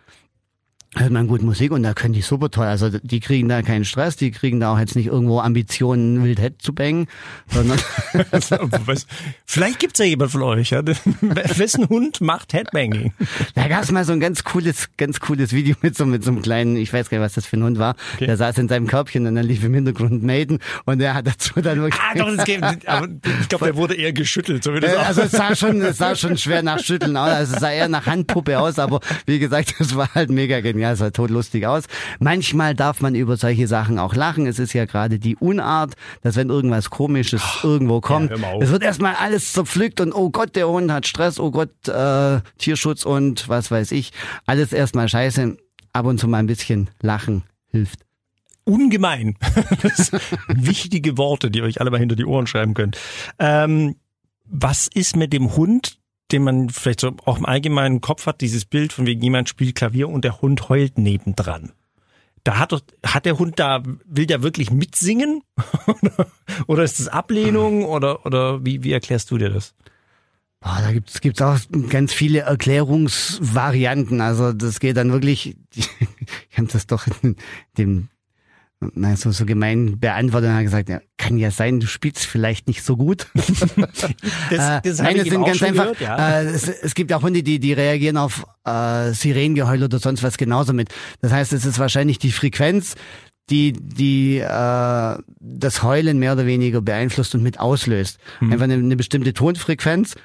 hört 0.96 1.12
man 1.12 1.28
gut 1.28 1.42
Musik 1.42 1.72
und 1.72 1.84
da 1.84 1.94
können 1.94 2.14
die 2.14 2.22
super 2.22 2.52
toll. 2.52 2.66
Also 2.66 2.90
die 2.90 3.22
kriegen 3.22 3.48
da 3.48 3.62
keinen 3.62 3.86
Stress, 3.86 4.18
die 4.18 4.32
kriegen 4.32 4.60
da 4.60 4.74
auch 4.74 4.80
jetzt 4.80 4.98
nicht 4.98 5.08
irgendwo 5.08 5.40
Ambitionen, 5.40 6.22
Wildhead 6.24 6.62
zu 6.62 6.74
bangen, 6.74 7.08
sondern 7.48 7.80
Vielleicht 9.46 9.80
gibt's 9.80 10.00
ja 10.00 10.06
jemand 10.06 10.32
von 10.32 10.44
euch, 10.44 10.72
ja? 10.72 10.82
Wessen 11.22 11.88
Hund 11.88 12.20
macht 12.20 12.52
Headbanging? 12.52 13.14
Da 13.56 13.70
gab's 13.70 13.90
mal 13.92 14.04
so 14.04 14.12
ein 14.12 14.20
ganz 14.20 14.44
cooles, 14.44 14.90
ganz 14.98 15.22
cooles 15.22 15.54
Video 15.54 15.76
mit 15.82 15.96
so, 15.96 16.06
mit 16.06 16.26
so 16.26 16.32
einem 16.32 16.42
kleinen, 16.42 16.76
ich 16.76 16.92
weiß 16.92 17.10
gar 17.10 17.20
nicht, 17.20 17.26
was 17.26 17.34
das 17.34 17.46
für 17.46 17.56
ein 17.56 17.64
Hund 17.64 17.80
war. 17.80 17.96
Okay. 18.16 18.26
Der 18.26 18.36
saß 18.36 18.58
in 18.58 18.68
seinem 18.68 18.88
Körbchen 18.88 19.26
und 19.26 19.36
dann 19.36 19.46
lief 19.46 19.64
im 19.64 19.74
Hintergrund 19.74 20.24
Maiden 20.24 20.60
und 20.84 21.00
der 21.00 21.14
hat 21.14 21.26
dazu 21.26 21.62
dann 21.62 21.82
wirklich. 21.82 22.02
Ah, 22.02 22.16
doch, 22.18 22.36
das 22.36 22.46
geht, 22.46 22.62
aber 22.62 23.08
ich 23.40 23.48
glaube, 23.48 23.66
der 23.66 23.76
wurde 23.78 23.96
eher 23.96 24.12
geschüttelt, 24.12 24.62
so 24.64 24.74
wie 24.74 24.82
das 24.82 24.94
äh, 24.94 24.98
Also 24.98 25.22
es 25.22 25.32
sah 25.32 25.56
schon, 25.56 25.82
es 25.82 25.98
sah 25.98 26.16
schon 26.16 26.38
schwer 26.38 26.64
nach 26.64 26.80
Schütteln 26.80 27.16
aus. 27.16 27.30
Also 27.30 27.54
es 27.54 27.62
sah 27.62 27.72
eher 27.72 27.88
nach 27.88 28.06
Handpuppe 28.08 28.60
aus, 28.60 28.78
aber 28.78 29.00
wie 29.26 29.40
gesagt, 29.40 29.76
das 29.80 29.96
war 29.96 30.14
halt 30.14 30.30
mega 30.30 30.60
genial 30.60 30.81
ja, 30.82 30.96
sah 30.96 31.12
todlustig 31.12 31.66
aus. 31.66 31.86
Manchmal 32.20 32.76
darf 32.76 33.02
man 33.02 33.16
über 33.16 33.38
solche 33.38 33.68
Sachen 33.68 34.00
auch 34.00 34.16
lachen. 34.16 34.46
Es 34.46 34.60
ist 34.60 34.74
ja 34.74 34.86
gerade 34.86 35.20
die 35.20 35.36
Unart, 35.36 35.94
dass 36.22 36.36
wenn 36.36 36.50
irgendwas 36.50 36.90
Komisches 36.90 37.42
oh, 37.64 37.68
irgendwo 37.68 38.02
kommt, 38.02 38.32
ja, 38.32 38.58
es 38.60 38.72
wird 38.72 38.84
erstmal 38.84 39.16
alles 39.16 39.54
zerpflückt 39.54 40.02
und 40.02 40.14
oh 40.14 40.30
Gott, 40.30 40.56
der 40.56 40.68
Hund 40.68 40.92
hat 40.92 41.08
Stress, 41.08 41.40
oh 41.40 41.52
Gott, 41.52 41.88
äh, 41.88 42.42
Tierschutz 42.58 43.06
und 43.06 43.48
was 43.48 43.72
weiß 43.72 43.92
ich. 43.92 44.12
Alles 44.46 44.74
erstmal 44.74 45.08
scheiße. 45.08 45.58
Ab 45.94 46.06
und 46.06 46.20
zu 46.20 46.28
mal 46.28 46.38
ein 46.38 46.48
bisschen 46.48 46.90
lachen 47.02 47.44
hilft 47.72 48.00
ungemein. 48.64 49.36
Das 49.82 50.12
wichtige 50.48 51.18
Worte, 51.18 51.50
die 51.50 51.62
euch 51.62 51.82
alle 51.82 51.90
mal 51.92 52.00
hinter 52.00 52.16
die 52.16 52.26
Ohren 52.26 52.46
schreiben 52.46 52.74
könnt. 52.74 52.98
Ähm, 53.40 53.96
was 54.46 54.88
ist 54.88 55.16
mit 55.16 55.34
dem 55.34 55.56
Hund, 55.56 55.98
den 56.32 56.44
man 56.44 56.70
vielleicht 56.70 57.02
so 57.02 57.12
auch 57.26 57.38
im 57.38 57.46
allgemeinen 57.46 58.02
Kopf 58.02 58.26
hat, 58.26 58.42
dieses 58.42 58.66
Bild 58.66 58.94
von 58.94 59.06
wegen 59.06 59.22
jemand 59.22 59.50
spielt 59.50 59.76
Klavier 59.76 60.10
und 60.10 60.24
der 60.24 60.42
Hund 60.42 60.70
heult 60.70 60.98
nebendran. 60.98 61.74
Da 62.44 62.58
hat 62.58 62.72
doch, 62.72 62.82
hat 63.06 63.26
der 63.26 63.38
Hund 63.38 63.60
da, 63.60 63.84
will 64.06 64.26
der 64.26 64.42
wirklich 64.42 64.72
mitsingen? 64.72 65.44
oder 66.68 66.84
ist 66.84 67.00
das 67.00 67.08
Ablehnung? 67.08 67.86
Oder, 67.86 68.26
oder 68.26 68.66
wie, 68.66 68.84
wie 68.84 68.92
erklärst 68.92 69.30
du 69.30 69.38
dir 69.38 69.50
das? 69.50 69.76
Boah, 70.60 70.80
da 70.82 70.92
gibt's 70.92 71.22
gibt's 71.22 71.42
auch 71.42 71.58
ganz 71.90 72.14
viele 72.14 72.40
Erklärungsvarianten. 72.40 74.22
Also 74.22 74.54
das 74.54 74.80
geht 74.80 74.98
dann 74.98 75.12
wirklich, 75.12 75.56
ich 75.76 76.58
habe 76.58 76.68
das 76.68 76.88
doch 76.88 77.08
in 77.22 77.36
dem 77.78 78.10
na, 78.94 79.16
so, 79.16 79.32
so 79.32 79.46
gemein 79.46 80.00
beantwortet 80.00 80.50
und 80.50 80.56
hat 80.56 80.64
gesagt, 80.64 80.90
ja, 80.90 81.02
kann 81.18 81.38
ja 81.38 81.52
sein, 81.52 81.80
du 81.80 81.88
spielst 81.88 82.26
vielleicht 82.26 82.68
nicht 82.68 82.84
so 82.84 82.98
gut. 82.98 83.28
das, 83.36 83.46
das 84.50 85.00
äh, 85.00 85.04
Nein, 85.04 85.18
das 85.18 85.28
sind 85.28 85.46
ganz 85.46 85.62
einfach, 85.62 85.94
gehört, 85.94 86.02
ja. 86.02 86.42
äh, 86.42 86.46
es, 86.46 86.68
es, 86.68 86.96
gibt 86.96 87.14
auch 87.14 87.22
Hunde, 87.22 87.44
die, 87.44 87.60
die 87.60 87.74
reagieren 87.74 88.18
auf 88.18 88.44
äh, 88.66 89.12
Sirenengeheul 89.12 89.84
oder 89.84 90.00
sonst 90.00 90.24
was 90.24 90.38
genauso 90.38 90.74
mit. 90.74 90.90
Das 91.22 91.32
heißt, 91.32 91.54
es 91.54 91.66
ist 91.66 91.78
wahrscheinlich 91.78 92.18
die 92.18 92.32
Frequenz, 92.32 92.96
die, 93.52 93.74
die 93.74 94.40
äh, 94.40 95.18
das 95.40 95.84
Heulen 95.84 96.18
mehr 96.18 96.34
oder 96.34 96.48
weniger 96.48 96.82
beeinflusst 96.82 97.36
und 97.36 97.44
mit 97.44 97.60
auslöst. 97.60 98.18
Hm. 98.40 98.52
Einfach 98.52 98.64
eine, 98.64 98.76
eine 98.76 98.96
bestimmte 98.96 99.34
Tonfrequenz 99.34 100.16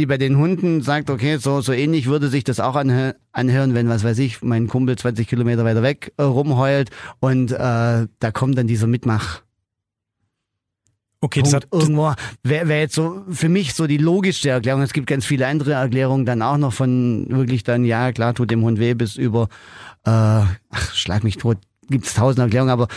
die 0.00 0.06
bei 0.06 0.16
den 0.16 0.38
Hunden 0.38 0.80
sagt, 0.80 1.10
okay, 1.10 1.36
so, 1.36 1.60
so 1.60 1.72
ähnlich 1.72 2.06
würde 2.06 2.28
sich 2.28 2.42
das 2.42 2.58
auch 2.58 2.74
anhö 2.74 3.12
anhören, 3.32 3.74
wenn, 3.74 3.88
was 3.88 4.02
weiß 4.02 4.18
ich, 4.18 4.42
mein 4.42 4.66
Kumpel 4.66 4.96
20 4.96 5.28
Kilometer 5.28 5.64
weiter 5.64 5.82
weg 5.82 6.12
äh, 6.16 6.22
rumheult 6.22 6.90
und 7.20 7.52
äh, 7.52 7.56
da 7.56 8.32
kommt 8.32 8.56
dann 8.56 8.66
dieser 8.66 8.86
Mitmach. 8.86 9.42
Okay, 11.20 11.42
das 11.42 11.52
hat 11.52 11.68
irgendwo 11.70 12.14
wäre 12.42 12.68
wär 12.68 12.80
jetzt 12.80 12.94
so 12.94 13.22
für 13.30 13.50
mich 13.50 13.74
so 13.74 13.86
die 13.86 13.98
logischste 13.98 14.48
Erklärung. 14.48 14.80
Es 14.80 14.94
gibt 14.94 15.06
ganz 15.06 15.26
viele 15.26 15.46
andere 15.46 15.72
Erklärungen 15.72 16.24
dann 16.24 16.40
auch 16.40 16.56
noch 16.56 16.72
von 16.72 17.26
wirklich 17.28 17.62
dann 17.62 17.84
ja 17.84 18.10
klar 18.12 18.32
tut 18.32 18.50
dem 18.50 18.62
Hund 18.62 18.80
weh 18.80 18.94
bis 18.94 19.16
über 19.16 19.48
äh, 20.06 20.10
ach 20.10 20.94
schlag 20.94 21.22
mich 21.22 21.36
tot 21.36 21.58
gibt's 21.90 22.14
tausend 22.14 22.38
Erklärungen, 22.38 22.70
aber 22.70 22.88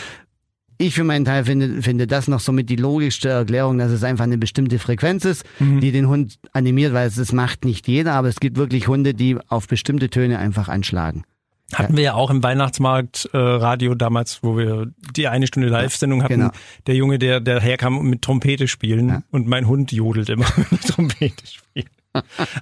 ich 0.78 0.94
für 0.94 1.04
meinen 1.04 1.24
Teil 1.24 1.44
finde, 1.44 1.82
finde 1.82 2.06
das 2.06 2.28
noch 2.28 2.40
somit 2.40 2.68
die 2.70 2.76
logischste 2.76 3.28
Erklärung, 3.28 3.78
dass 3.78 3.90
es 3.90 4.02
einfach 4.04 4.24
eine 4.24 4.38
bestimmte 4.38 4.78
Frequenz 4.78 5.24
ist, 5.24 5.44
die 5.60 5.92
den 5.92 6.08
Hund 6.08 6.38
animiert, 6.52 6.92
weil 6.92 7.06
es 7.08 7.14
das 7.16 7.32
macht 7.32 7.64
nicht 7.64 7.86
jeder, 7.88 8.12
aber 8.14 8.28
es 8.28 8.40
gibt 8.40 8.56
wirklich 8.56 8.88
Hunde, 8.88 9.14
die 9.14 9.36
auf 9.48 9.68
bestimmte 9.68 10.10
Töne 10.10 10.38
einfach 10.38 10.68
anschlagen. 10.68 11.24
Hatten 11.72 11.96
wir 11.96 12.04
ja 12.04 12.14
auch 12.14 12.30
im 12.30 12.42
Weihnachtsmarkt 12.42 13.30
äh, 13.32 13.38
Radio 13.38 13.94
damals, 13.94 14.40
wo 14.42 14.56
wir 14.58 14.92
die 15.16 15.28
eine 15.28 15.46
Stunde 15.46 15.68
Live-Sendung 15.68 16.22
hatten. 16.22 16.34
genau. 16.34 16.50
Der 16.86 16.94
Junge, 16.94 17.18
der, 17.18 17.40
der 17.40 17.58
herkam 17.60 17.96
und 17.98 18.06
mit 18.10 18.22
Trompete 18.22 18.68
spielen 18.68 19.08
Ja. 19.08 19.22
und 19.30 19.46
mein 19.48 19.66
Hund 19.66 19.90
jodelt 19.90 20.28
immer, 20.28 20.44
wenn 20.56 20.66
ich 20.78 20.80
Trompete 20.86 21.46
spiele. 21.46 21.86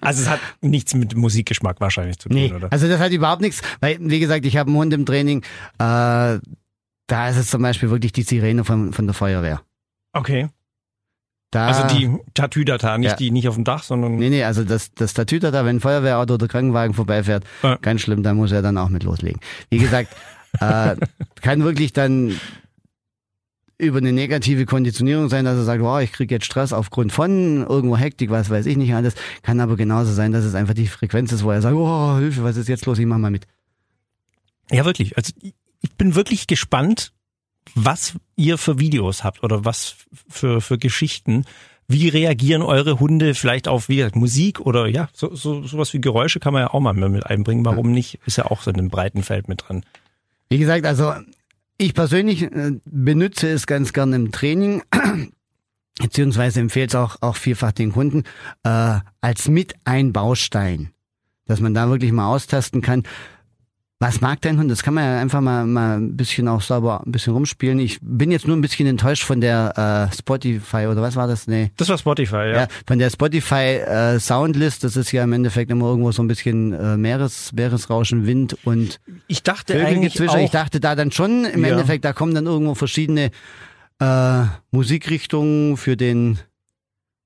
Also 0.00 0.22
es 0.22 0.30
hat 0.30 0.40
nichts 0.62 0.94
mit 0.94 1.14
Musikgeschmack 1.14 1.78
wahrscheinlich 1.80 2.18
zu 2.18 2.28
tun, 2.30 2.36
Nee, 2.38 2.52
oder? 2.54 2.68
also 2.72 2.88
das 2.88 3.00
hat 3.00 3.12
überhaupt 3.12 3.42
nichts, 3.42 3.60
weil, 3.80 3.98
wie 4.00 4.18
gesagt, 4.20 4.46
ich 4.46 4.56
habe 4.56 4.68
einen 4.70 4.78
Hund 4.78 4.94
im 4.94 5.04
Training, 5.04 5.42
äh, 5.78 6.38
da 7.12 7.28
ist 7.28 7.36
es 7.36 7.48
zum 7.50 7.60
Beispiel 7.62 7.90
wirklich 7.90 8.12
die 8.12 8.22
Sirene 8.22 8.64
von, 8.64 8.92
von 8.92 9.06
der 9.06 9.14
Feuerwehr. 9.14 9.60
Okay. 10.12 10.48
Da, 11.50 11.66
Also 11.66 11.96
die 11.98 12.10
Tatüdata, 12.32 12.96
nicht 12.96 13.10
Ja. 13.10 13.16
die 13.16 13.30
nicht 13.30 13.46
auf 13.48 13.56
dem 13.56 13.64
Dach, 13.64 13.82
sondern 13.82 14.16
Nee, 14.16 14.30
nee, 14.30 14.42
also 14.44 14.64
das, 14.64 14.92
das 14.94 15.12
Tatüter 15.12 15.50
da, 15.50 15.66
wenn 15.66 15.76
ein 15.76 15.80
Feuerwehrauto 15.80 16.34
oder 16.34 16.48
Krankenwagen 16.48 16.94
vorbeifährt, 16.94 17.44
Ja. 17.62 17.76
ganz 17.76 18.00
schlimm, 18.00 18.22
da 18.22 18.32
muss 18.32 18.50
er 18.52 18.62
dann 18.62 18.78
auch 18.78 18.88
mit 18.88 19.02
loslegen. 19.04 19.40
Wie 19.68 19.76
gesagt, 19.78 20.16
äh, 20.60 20.96
kann 21.42 21.62
wirklich 21.64 21.92
dann 21.92 22.40
über 23.78 23.98
eine 23.98 24.12
negative 24.12 24.64
Konditionierung 24.64 25.28
sein, 25.28 25.44
dass 25.44 25.56
er 25.56 25.64
sagt, 25.64 25.82
wow, 25.82 26.00
ich 26.00 26.12
kriege 26.12 26.34
jetzt 26.36 26.46
Stress 26.46 26.72
aufgrund 26.72 27.12
von 27.12 27.66
irgendwo 27.66 27.96
Hektik, 27.98 28.30
was 28.30 28.48
weiß 28.48 28.64
ich 28.66 28.76
nicht 28.78 28.94
alles. 28.94 29.14
Kann 29.42 29.60
aber 29.60 29.76
genauso 29.76 30.12
sein, 30.12 30.32
dass 30.32 30.44
es 30.44 30.54
einfach 30.54 30.74
die 30.74 30.86
Frequenz 30.86 31.32
ist, 31.32 31.42
wo 31.44 31.50
er 31.50 31.60
sagt, 31.60 31.74
oh, 31.74 32.16
Hilfe, 32.16 32.44
was 32.44 32.56
ist 32.56 32.68
jetzt 32.68 32.86
los? 32.86 32.98
Ich 32.98 33.06
mach 33.06 33.18
mal 33.18 33.30
mit. 33.30 33.46
Ja, 34.70 34.84
wirklich. 34.86 35.16
Also 35.18 35.32
ich 35.82 35.94
bin 35.96 36.14
wirklich 36.14 36.46
gespannt, 36.46 37.12
was 37.74 38.14
ihr 38.36 38.58
für 38.58 38.78
Videos 38.78 39.24
habt 39.24 39.42
oder 39.42 39.64
was 39.64 39.96
für, 40.28 40.60
für 40.60 40.78
Geschichten. 40.78 41.44
Wie 41.88 42.08
reagieren 42.08 42.62
eure 42.62 43.00
Hunde 43.00 43.34
vielleicht 43.34 43.68
auf 43.68 43.88
wie 43.88 43.96
gesagt, 43.96 44.16
Musik 44.16 44.60
oder 44.60 44.86
ja, 44.86 45.08
so, 45.12 45.34
so, 45.34 45.66
sowas 45.66 45.92
wie 45.92 46.00
Geräusche 46.00 46.40
kann 46.40 46.52
man 46.52 46.62
ja 46.62 46.70
auch 46.70 46.80
mal 46.80 46.94
mit 46.94 47.26
einbringen. 47.26 47.64
Warum 47.64 47.92
nicht? 47.92 48.18
Ist 48.24 48.38
ja 48.38 48.46
auch 48.46 48.62
so 48.62 48.70
in 48.70 48.78
einem 48.78 48.88
breiten 48.88 49.22
Feld 49.22 49.48
mit 49.48 49.64
dran. 49.66 49.84
Wie 50.48 50.58
gesagt, 50.58 50.86
also 50.86 51.14
ich 51.78 51.94
persönlich 51.94 52.42
äh, 52.42 52.72
benutze 52.84 53.48
es 53.48 53.66
ganz 53.66 53.92
gern 53.92 54.12
im 54.12 54.32
Training, 54.32 54.82
beziehungsweise 55.98 56.60
empfehle 56.60 56.86
es 56.86 56.94
auch, 56.94 57.16
auch 57.20 57.36
vielfach 57.36 57.72
den 57.72 57.92
Kunden 57.92 58.24
äh, 58.62 59.00
als 59.20 59.48
mit 59.48 59.74
ein 59.84 60.12
Baustein, 60.12 60.90
dass 61.46 61.60
man 61.60 61.74
da 61.74 61.88
wirklich 61.88 62.12
mal 62.12 62.28
austesten 62.28 62.80
kann. 62.80 63.02
Was 64.02 64.20
mag 64.20 64.40
dein 64.40 64.58
Hund? 64.58 64.68
Das 64.68 64.82
kann 64.82 64.94
man 64.94 65.04
ja 65.04 65.20
einfach 65.20 65.40
mal, 65.40 65.64
mal 65.64 65.96
ein 65.98 66.16
bisschen 66.16 66.48
auch 66.48 66.60
sauber 66.60 67.02
ein 67.06 67.12
bisschen 67.12 67.34
rumspielen. 67.34 67.78
Ich 67.78 67.98
bin 68.02 68.32
jetzt 68.32 68.48
nur 68.48 68.56
ein 68.56 68.60
bisschen 68.60 68.88
enttäuscht 68.88 69.22
von 69.22 69.40
der 69.40 70.08
äh, 70.10 70.16
Spotify 70.16 70.88
oder 70.90 71.02
was 71.02 71.14
war 71.14 71.28
das? 71.28 71.46
Nee. 71.46 71.70
Das 71.76 71.88
war 71.88 71.96
Spotify, 71.98 72.34
ja. 72.34 72.52
Ja, 72.62 72.68
von 72.84 72.98
der 72.98 73.10
Spotify 73.10 73.54
äh, 73.78 74.18
Soundlist, 74.18 74.82
das 74.82 74.96
ist 74.96 75.12
ja 75.12 75.22
im 75.22 75.32
Endeffekt 75.32 75.70
immer 75.70 75.86
irgendwo 75.86 76.10
so 76.10 76.20
ein 76.20 76.26
bisschen 76.26 76.72
äh, 76.72 76.96
Meeres, 76.96 77.52
Meeresrauschen, 77.52 78.26
Wind 78.26 78.56
und 78.64 78.98
Ich 79.28 79.44
dachte 79.44 79.74
eigentlich 79.74 80.14
Vögelgezwitscher. 80.14 80.32
auch, 80.32 80.44
Ich 80.44 80.50
dachte 80.50 80.80
da 80.80 80.96
dann 80.96 81.12
schon, 81.12 81.44
im 81.44 81.62
Ja. 81.64 81.70
Endeffekt, 81.70 82.04
da 82.04 82.12
kommen 82.12 82.34
dann 82.34 82.46
irgendwo 82.46 82.74
verschiedene 82.74 83.30
äh, 84.00 84.42
Musikrichtungen 84.72 85.76
für 85.76 85.96
den 85.96 86.40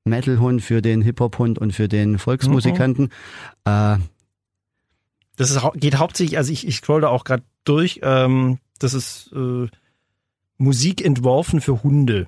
Metal-Hund, 0.04 0.60
für 0.62 0.82
den 0.82 1.00
Hip-Hop-Hund 1.00 1.58
und 1.58 1.72
für 1.72 1.88
den 1.88 2.18
Volksmusikanten. 2.18 3.08
Äh, 3.64 3.96
das 5.36 5.50
ist, 5.50 5.60
geht 5.74 5.96
hauptsächlich, 5.98 6.38
also 6.38 6.52
ich, 6.52 6.66
ich 6.66 6.76
scroll 6.76 7.00
da 7.02 7.08
auch 7.08 7.24
gerade 7.24 7.42
durch, 7.64 8.00
ähm, 8.02 8.58
das 8.78 8.94
ist 8.94 9.30
äh, 9.34 9.68
Musik 10.58 11.04
entworfen 11.04 11.60
für 11.60 11.82
Hunde. 11.82 12.26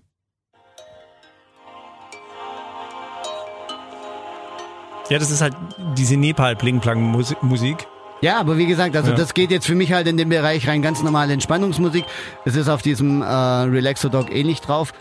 Ja, 5.10 5.18
das 5.18 5.30
ist 5.30 5.40
halt 5.40 5.54
diese 5.96 6.16
Nepal-Pling-Plang-Musik. 6.16 7.86
ja, 8.20 8.38
aber 8.38 8.58
wie 8.58 8.66
gesagt, 8.66 8.94
also 8.94 9.12
Ja. 9.12 9.16
das 9.16 9.32
geht 9.32 9.50
jetzt 9.50 9.66
für 9.66 9.74
mich 9.74 9.92
halt 9.92 10.06
in 10.06 10.18
den 10.18 10.28
Bereich 10.28 10.68
rein 10.68 10.82
ganz 10.82 11.02
normale 11.02 11.32
Entspannungsmusik. 11.32 12.04
Es 12.44 12.56
ist 12.56 12.68
auf 12.68 12.82
diesem 12.82 13.22
äh, 13.22 13.24
Relaxo-Dog 13.24 14.30
ähnlich 14.30 14.60
drauf. 14.60 14.92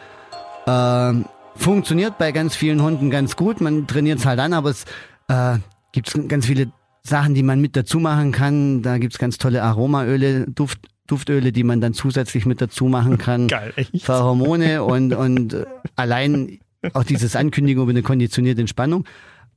Ähm, 0.66 1.26
funktioniert 1.58 2.18
bei 2.18 2.32
ganz 2.32 2.56
vielen 2.56 2.82
Hunden 2.82 3.10
ganz 3.10 3.36
gut. 3.36 3.60
Man 3.60 3.86
trainiert 3.88 4.20
es 4.20 4.26
halt 4.26 4.40
an, 4.40 4.54
aber 4.54 4.70
es 4.70 4.86
äh, 5.28 5.58
gibt 5.92 6.14
ganz 6.30 6.46
viele 6.46 6.72
Sachen, 7.08 7.34
die 7.34 7.44
man 7.44 7.60
mit 7.62 7.76
dazu 7.76 8.00
machen 8.00 8.32
kann. 8.32 8.82
Da 8.82 8.98
gibt's 8.98 9.18
ganz 9.18 9.38
tolle 9.38 9.64
Aromaöle, 9.64 10.46
Duft, 10.48 10.80
Duftöle, 11.08 11.52
die 11.52 11.64
man 11.64 11.82
dann 11.82 11.94
zusätzlich 11.94 12.46
mit 12.46 12.62
dazu 12.62 12.86
machen 12.86 13.18
kann. 13.18 13.48
Geil, 13.48 13.74
echt. 13.76 14.04
Für 14.04 14.24
Hormone 14.24 14.84
und, 14.84 15.14
und 15.14 15.66
allein 15.96 16.60
auch 16.94 17.04
dieses 17.04 17.36
Ankündigung 17.36 17.84
über 17.84 17.92
eine 17.92 18.04
konditionierte 18.04 18.62
Entspannung, 18.62 19.06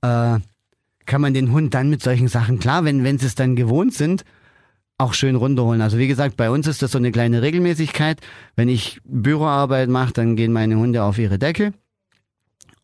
äh, 0.03 0.39
kann 1.07 1.21
man 1.21 1.35
den 1.35 1.53
Hund 1.53 1.75
dann 1.75 1.91
mit 1.91 2.03
solchen 2.03 2.29
Sachen, 2.29 2.59
klar, 2.59 2.85
wenn, 2.85 3.05
wenn 3.05 3.19
sie 3.19 3.27
es 3.27 3.35
dann 3.35 3.57
gewohnt 3.57 3.95
sind, 3.95 4.25
auch 4.99 5.15
schön 5.15 5.35
runterholen. 5.35 5.81
Also 5.81 5.99
wie 5.99 6.07
gesagt, 6.07 6.37
bei 6.37 6.51
uns 6.51 6.67
ist 6.67 6.83
das 6.83 6.93
so 6.93 6.99
eine 6.99 7.11
kleine 7.11 7.43
Regelmäßigkeit. 7.43 8.21
Wenn 8.55 8.69
ich 8.69 9.01
Büroarbeit 9.05 9.89
mache, 9.89 10.13
dann 10.13 10.37
gehen 10.37 10.53
meine 10.53 10.77
Hunde 10.77 11.03
auf 11.03 11.19
ihre 11.19 11.39
Decke. 11.39 11.73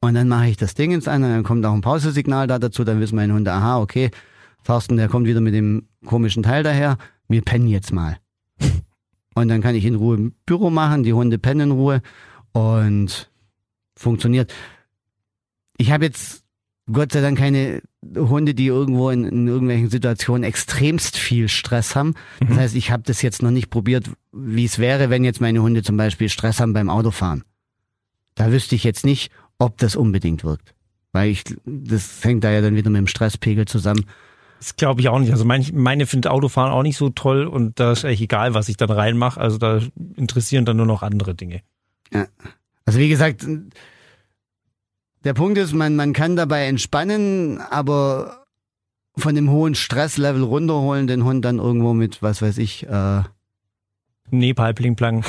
Und 0.00 0.14
dann 0.14 0.29
mache 0.29 0.48
ich 0.48 0.57
das 0.57 0.74
Ding 0.74 0.92
ins 0.92 1.09
an 1.09 1.22
und 1.22 1.31
dann 1.31 1.42
kommt 1.44 1.64
auch 1.66 1.74
ein 1.74 1.83
Pausesignal 1.83 2.46
da 2.46 2.59
dazu. 2.59 2.85
Dann 2.85 3.00
wissen 3.00 3.16
meine 3.16 3.35
Hunde, 3.35 3.52
aha, 3.52 3.81
okay, 3.81 4.11
Thorsten, 4.66 4.96
der 4.96 5.09
kommt 5.09 5.26
wieder 5.26 5.40
mit 5.40 5.55
dem 5.55 5.87
komischen 6.05 6.42
Teil 6.42 6.62
daher. 6.64 6.98
Wir 7.29 7.42
pennen 7.42 7.68
jetzt 7.68 7.92
mal. 7.92 8.18
Und 9.35 9.48
dann 9.48 9.61
kann 9.61 9.74
ich 9.74 9.85
in 9.85 9.94
Ruhe 9.94 10.16
im 10.16 10.33
Büro 10.44 10.70
machen, 10.70 11.05
die 11.05 11.12
Hunde 11.12 11.38
pennen 11.38 11.70
in 11.70 11.70
Ruhe 11.70 12.02
und 12.52 13.31
funktioniert. 13.94 14.52
Ich 15.76 15.92
habe 15.92 16.07
jetzt 16.07 16.42
Gott 16.90 17.12
sei 17.12 17.20
Dank 17.20 17.38
keine 17.38 17.83
Hunde, 18.16 18.55
die 18.55 18.66
irgendwo 18.66 19.11
in, 19.11 19.24
in 19.24 19.46
irgendwelchen 19.46 19.90
Situationen 19.90 20.42
extremst 20.42 21.16
viel 21.16 21.48
Stress 21.48 21.94
haben. 21.94 22.14
Das 22.40 22.57
heißt, 22.57 22.76
ich 22.76 22.90
habe 22.90 23.02
das 23.05 23.22
jetzt 23.22 23.42
noch 23.42 23.50
nicht 23.50 23.70
probiert, 23.70 24.11
wie 24.33 24.64
es 24.64 24.79
wäre, 24.79 25.11
wenn 25.11 25.24
jetzt 25.24 25.40
meine 25.40 25.62
Hunde 25.62 25.83
zum 25.83 25.96
Beispiel 25.96 26.29
Stress 26.29 26.61
haben 26.61 26.72
beim 26.72 26.88
Autofahren. 26.88 27.44
Da 28.35 28.52
wüsste 28.52 28.74
ich 28.74 28.85
jetzt 28.85 29.05
nicht, 29.05 29.31
ob 29.59 29.79
das 29.79 29.96
unbedingt 29.96 30.44
wirkt. 30.44 30.74
Weil 31.12 31.31
ich, 31.31 31.44
das 31.64 32.24
hängt 32.24 32.44
da 32.44 32.50
ja 32.50 32.61
dann 32.61 32.76
wieder 32.76 32.90
mit 32.90 32.98
dem 32.98 33.07
Stresspegel 33.07 33.64
zusammen. 33.66 34.07
Das 34.59 34.77
glaube 34.77 35.01
ich 35.01 35.09
auch 35.09 35.19
nicht. 35.19 35.33
Also 35.33 35.45
meine, 35.45 35.64
meine 35.73 36.07
findet 36.07 36.31
Autofahren 36.31 36.73
auch 36.73 36.83
nicht 36.83 36.97
so 36.97 37.11
toll 37.11 37.47
und 37.47 37.79
da 37.79 37.92
ist 37.92 38.05
eigentlich 38.05 38.23
egal, 38.23 38.55
was 38.55 38.69
ich 38.69 38.77
dann 38.77 38.90
reinmache. 38.90 39.40
Also 39.40 39.59
da 39.59 39.81
interessieren 40.16 40.64
dann 40.64 40.77
nur 40.77 40.87
noch 40.87 41.03
andere 41.03 41.35
Dinge. 41.35 41.62
Also 42.85 42.99
wie 42.99 43.09
gesagt, 43.09 43.47
der 45.25 45.35
Punkt 45.35 45.59
ist, 45.59 45.73
man, 45.73 45.97
man 45.97 46.12
kann 46.12 46.37
dabei 46.37 46.66
entspannen, 46.66 47.61
aber 47.61 48.45
von 49.16 49.35
dem 49.35 49.51
hohen 49.51 49.75
Stresslevel 49.75 50.42
runterholen, 50.42 51.07
den 51.07 51.25
Hund 51.25 51.45
dann 51.45 51.59
irgendwo 51.59 51.95
mit, 51.95 52.23
was 52.23 52.42
weiß 52.42 52.59
ich, 52.59 52.87
äh, 52.87 53.23
Nepal, 54.31 54.75
Pling 54.75 54.97
Plang. 54.97 55.25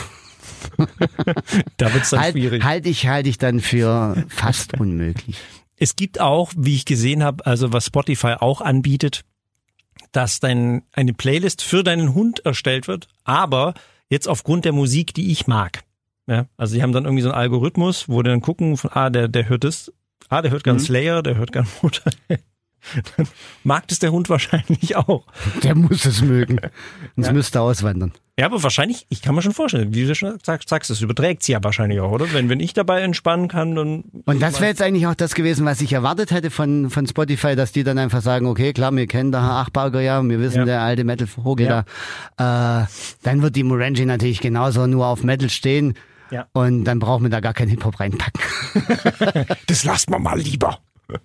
da 1.78 1.94
wird's 1.94 2.10
dann 2.12 2.20
halt, 2.20 2.34
schwierig. 2.34 2.64
halte 2.64 2.90
ich, 2.90 3.08
halte 3.08 3.30
ich 3.30 3.38
dann 3.38 3.60
für 3.60 4.26
fast 4.28 4.80
unmöglich. 4.80 5.38
Es 5.78 5.96
gibt 5.96 6.20
auch, 6.20 6.52
wie 6.58 6.76
ich 6.76 6.86
gesehen 6.86 7.24
habe, 7.24 7.46
also 7.46 7.72
was 7.72 7.86
Spotify 7.86 8.36
auch 8.40 8.62
anbietet, 8.62 9.24
dass 10.12 10.40
dein, 10.40 10.84
eine 10.92 11.14
Playlist 11.14 11.64
für 11.64 11.84
deinen 11.84 12.14
Hund 12.14 12.46
erstellt 12.46 12.88
wird, 12.88 13.08
aber 13.24 13.74
jetzt 14.10 14.28
aufgrund 14.28 14.66
der 14.66 14.74
Musik, 14.74 15.14
die 15.14 15.32
ich 15.32 15.48
mag. 15.48 15.84
Ja, 16.28 16.48
also 16.58 16.76
die 16.76 16.82
haben 16.82 16.92
dann 16.92 17.06
irgendwie 17.06 17.24
so 17.24 17.30
einen 17.30 17.40
Algorithmus, 17.40 18.10
wo 18.10 18.22
die 18.22 18.30
dann 18.30 18.42
gucken, 18.42 18.76
von, 18.76 18.92
ah, 18.94 19.10
der, 19.10 19.28
der 19.28 19.48
hört 19.48 19.64
das, 19.64 19.94
ah, 20.30 20.42
der 20.42 20.52
hört 20.52 20.64
gern 20.64 20.76
Mhm. 20.76 20.82
Slayer, 20.82 21.24
der 21.24 21.36
hört 21.36 21.52
gern 21.52 21.68
Motorhead. 21.82 22.44
Dann 23.18 23.28
mag 23.64 23.88
das 23.88 24.00
der 24.00 24.12
Hund 24.12 24.30
wahrscheinlich 24.30 24.96
auch. 24.96 25.24
Der 25.64 25.76
muss 25.76 26.06
es 26.06 26.22
mögen. 26.22 26.60
Sonst 27.16 27.28
Ja. 27.28 27.34
müsste 27.34 27.58
er 27.60 27.64
auswandern. 27.64 28.14
Ja, 28.40 28.46
aber 28.46 28.62
wahrscheinlich, 28.62 29.08
ich 29.10 29.24
kann 29.24 29.34
mir 29.34 29.42
schon 29.42 29.52
vorstellen, 29.54 29.96
wie 29.96 30.06
du 30.06 30.14
schon 30.14 30.38
sagst, 30.44 30.70
sagst 30.70 30.92
das 30.92 31.02
überträgt 31.02 31.42
sie 31.42 31.54
ja 31.54 31.64
wahrscheinlich 31.64 32.00
auch, 32.02 32.12
oder? 32.12 32.32
Wenn, 32.34 32.50
wenn 32.50 32.60
ich 32.60 32.74
dabei 32.74 33.02
entspannen 33.02 33.48
kann, 33.48 33.74
dann. 33.74 34.04
Und 34.26 34.40
das 34.42 34.60
wäre 34.60 34.70
jetzt 34.70 34.82
eigentlich 34.84 35.08
auch 35.08 35.16
das 35.16 35.34
gewesen, 35.34 35.66
was 35.66 35.82
ich 35.82 35.92
erwartet 35.94 36.30
hätte 36.30 36.52
von, 36.52 36.92
von 36.92 37.08
Spotify, 37.08 37.56
dass 37.56 37.72
die 37.72 37.84
dann 37.84 37.98
einfach 37.98 38.22
sagen, 38.22 38.46
okay, 38.46 38.74
klar, 38.74 38.96
wir 38.96 39.08
kennen 39.08 39.32
da 39.32 39.62
Achbarger 39.62 40.02
ja, 40.02 40.22
wir 40.24 40.40
wissen, 40.40 40.60
Ja. 40.60 40.66
der 40.66 40.82
alte 40.82 41.04
Metal-Vogel 41.04 41.66
Ja. 41.66 41.86
da. 42.38 42.84
Äh, 42.84 42.88
dann 43.24 43.42
wird 43.42 43.56
die 43.56 43.64
Morangi 43.64 44.06
natürlich 44.06 44.40
genauso 44.40 44.86
nur 44.86 45.08
auf 45.08 45.24
Metal 45.24 45.50
stehen. 45.50 45.96
Ja. 46.30 46.46
Und 46.54 46.84
dann 46.84 47.00
brauchen 47.00 47.24
wir 47.24 47.30
da 47.32 47.40
gar 47.40 47.54
keinen 47.56 47.70
Hip-Hop 47.70 48.00
reinpacken. 48.00 48.42
Das 49.68 49.84
lasst 49.84 50.10
man 50.12 50.22
mal 50.22 50.40
lieber. 50.40 50.78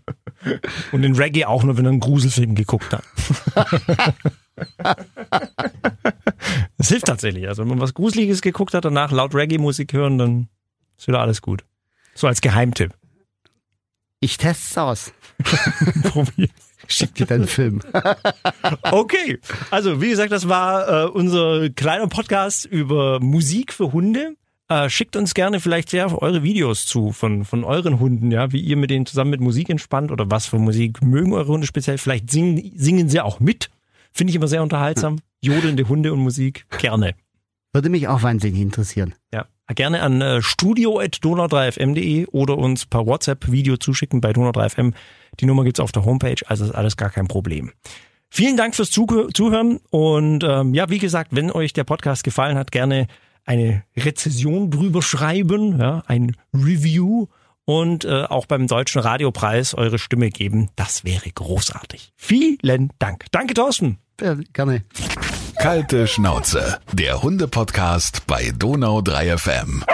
Und 0.93 1.03
den 1.03 1.15
Reggae 1.15 1.45
auch 1.45 1.63
nur, 1.63 1.77
wenn 1.77 1.85
er 1.85 1.91
einen 1.91 2.01
Gruselfilm 2.01 2.55
geguckt 2.55 2.93
hat. 2.93 3.05
Das 6.77 6.89
hilft 6.89 7.07
tatsächlich. 7.07 7.47
Also 7.49 7.63
wenn 7.63 7.69
man 7.69 7.81
was 7.81 7.95
Gruseliges 7.95 8.43
geguckt 8.43 8.75
hat, 8.75 8.85
danach 8.85 9.13
laut 9.13 9.35
Reggae-Musik 9.35 9.93
hören, 9.93 10.19
dann 10.19 10.49
ist 10.99 11.07
wieder 11.07 11.21
alles 11.21 11.41
gut. 11.41 11.65
So 12.15 12.27
als 12.27 12.41
Geheimtipp. 12.41 12.93
Ich 14.21 14.37
test's 14.37 14.77
aus. 14.77 15.13
Probier. 16.03 16.49
Schick 16.89 17.15
dir 17.15 17.27
dann 17.27 17.43
einen 17.43 17.49
Film. 17.49 17.81
Okay, 18.91 19.39
also 19.71 20.01
wie 20.01 20.11
gesagt, 20.11 20.33
das 20.33 20.49
war 20.49 21.05
äh, 21.05 21.07
unser 21.09 21.71
kleiner 21.71 22.09
Podcast 22.09 22.65
über 22.65 23.21
Musik 23.21 23.73
für 23.73 23.93
Hunde. 23.93 24.35
Äh, 24.73 24.89
schickt 24.89 25.17
uns 25.17 25.35
gerne 25.35 25.61
vielleicht 25.61 25.93
ja 25.93 26.07
eure 26.07 26.43
Videos 26.43 26.87
zu 26.87 27.13
von, 27.13 27.45
von 27.45 27.63
euren 27.63 28.01
Hunden, 28.01 28.31
ja, 28.31 28.53
wie 28.53 28.61
ihr 28.61 28.77
mit 28.77 28.91
denen 28.91 29.05
zusammen 29.05 29.31
mit 29.31 29.41
Musik 29.41 29.69
entspannt 29.69 30.11
oder 30.11 30.31
was 30.31 30.47
für 30.47 30.59
Musik 30.59 31.03
mögen 31.03 31.35
eure 31.35 31.49
Hunde 31.49 31.67
speziell. 31.67 31.99
Vielleicht 31.99 32.31
singen, 32.31 32.73
singen 32.75 33.09
sie 33.11 33.21
auch 33.21 33.39
mit. 33.39 33.71
Finde 34.13 34.31
ich 34.31 34.37
immer 34.37 34.49
sehr 34.49 34.63
unterhaltsam. 34.63 35.19
Jodelnde 35.43 35.89
Hunde 35.89 36.13
und 36.13 36.21
Musik. 36.21 36.65
Gerne. 36.79 37.15
Würde 37.75 37.91
mich 37.91 38.09
auch 38.09 38.23
wahnsinnig 38.23 38.61
interessieren. 38.61 39.15
Ja. 39.33 39.47
Gerne 39.75 40.03
an 40.03 40.21
äh, 40.21 40.43
studio.donau3fm.de 40.43 42.27
oder 42.27 42.59
uns 42.59 42.87
per 42.87 43.07
WhatsApp 43.07 43.51
Video 43.51 43.77
zuschicken 43.77 44.21
bei 44.21 44.31
Donau3fm. 44.31 44.93
Die 45.41 45.47
Nummer 45.47 45.65
gibt's 45.65 45.81
auf 45.81 45.93
der 45.93 46.05
Homepage, 46.05 46.37
also 46.47 46.65
ist 46.65 46.75
alles 46.75 46.97
gar 46.97 47.11
kein 47.11 47.29
Problem. 47.29 47.73
Vielen 48.29 48.57
Dank 48.57 48.75
fürs 48.75 48.91
Zuh 48.91 49.29
Zuhören 49.33 49.81
und 49.91 50.45
ähm, 50.45 50.75
ja, 50.75 50.89
wie 50.91 50.99
gesagt, 50.99 51.35
wenn 51.35 51.51
euch 51.51 51.73
der 51.73 51.85
Podcast 51.85 52.25
gefallen 52.25 52.57
hat, 52.59 52.73
gerne 52.73 53.07
eine 53.45 53.85
Rezession 53.97 54.71
drüber 54.71 55.03
schreiben, 55.03 55.79
ja, 55.79 56.03
ein 56.07 56.37
Review 56.55 57.27
und 57.65 58.05
äh, 58.05 58.25
auch 58.25 58.47
beim 58.47 58.67
Deutschen 58.67 59.01
Radiopreis 59.01 59.75
eure 59.75 59.99
Stimme 59.99 60.31
geben. 60.31 60.71
Das 60.77 61.05
wäre 61.05 61.31
großartig. 61.31 62.13
Vielen 62.17 62.93
Dank. 62.99 63.27
Danke, 63.31 63.55
Thorsten. 63.55 63.99
Ja, 64.21 64.37
gerne. 64.53 64.85
Kalte 65.59 66.07
Schnauze, 66.07 66.81
der 66.93 67.23
Hunde-Podcast 67.23 68.27
bei 68.27 68.53
Donau 68.57 69.01
3 69.01 69.39
FM. 69.39 69.85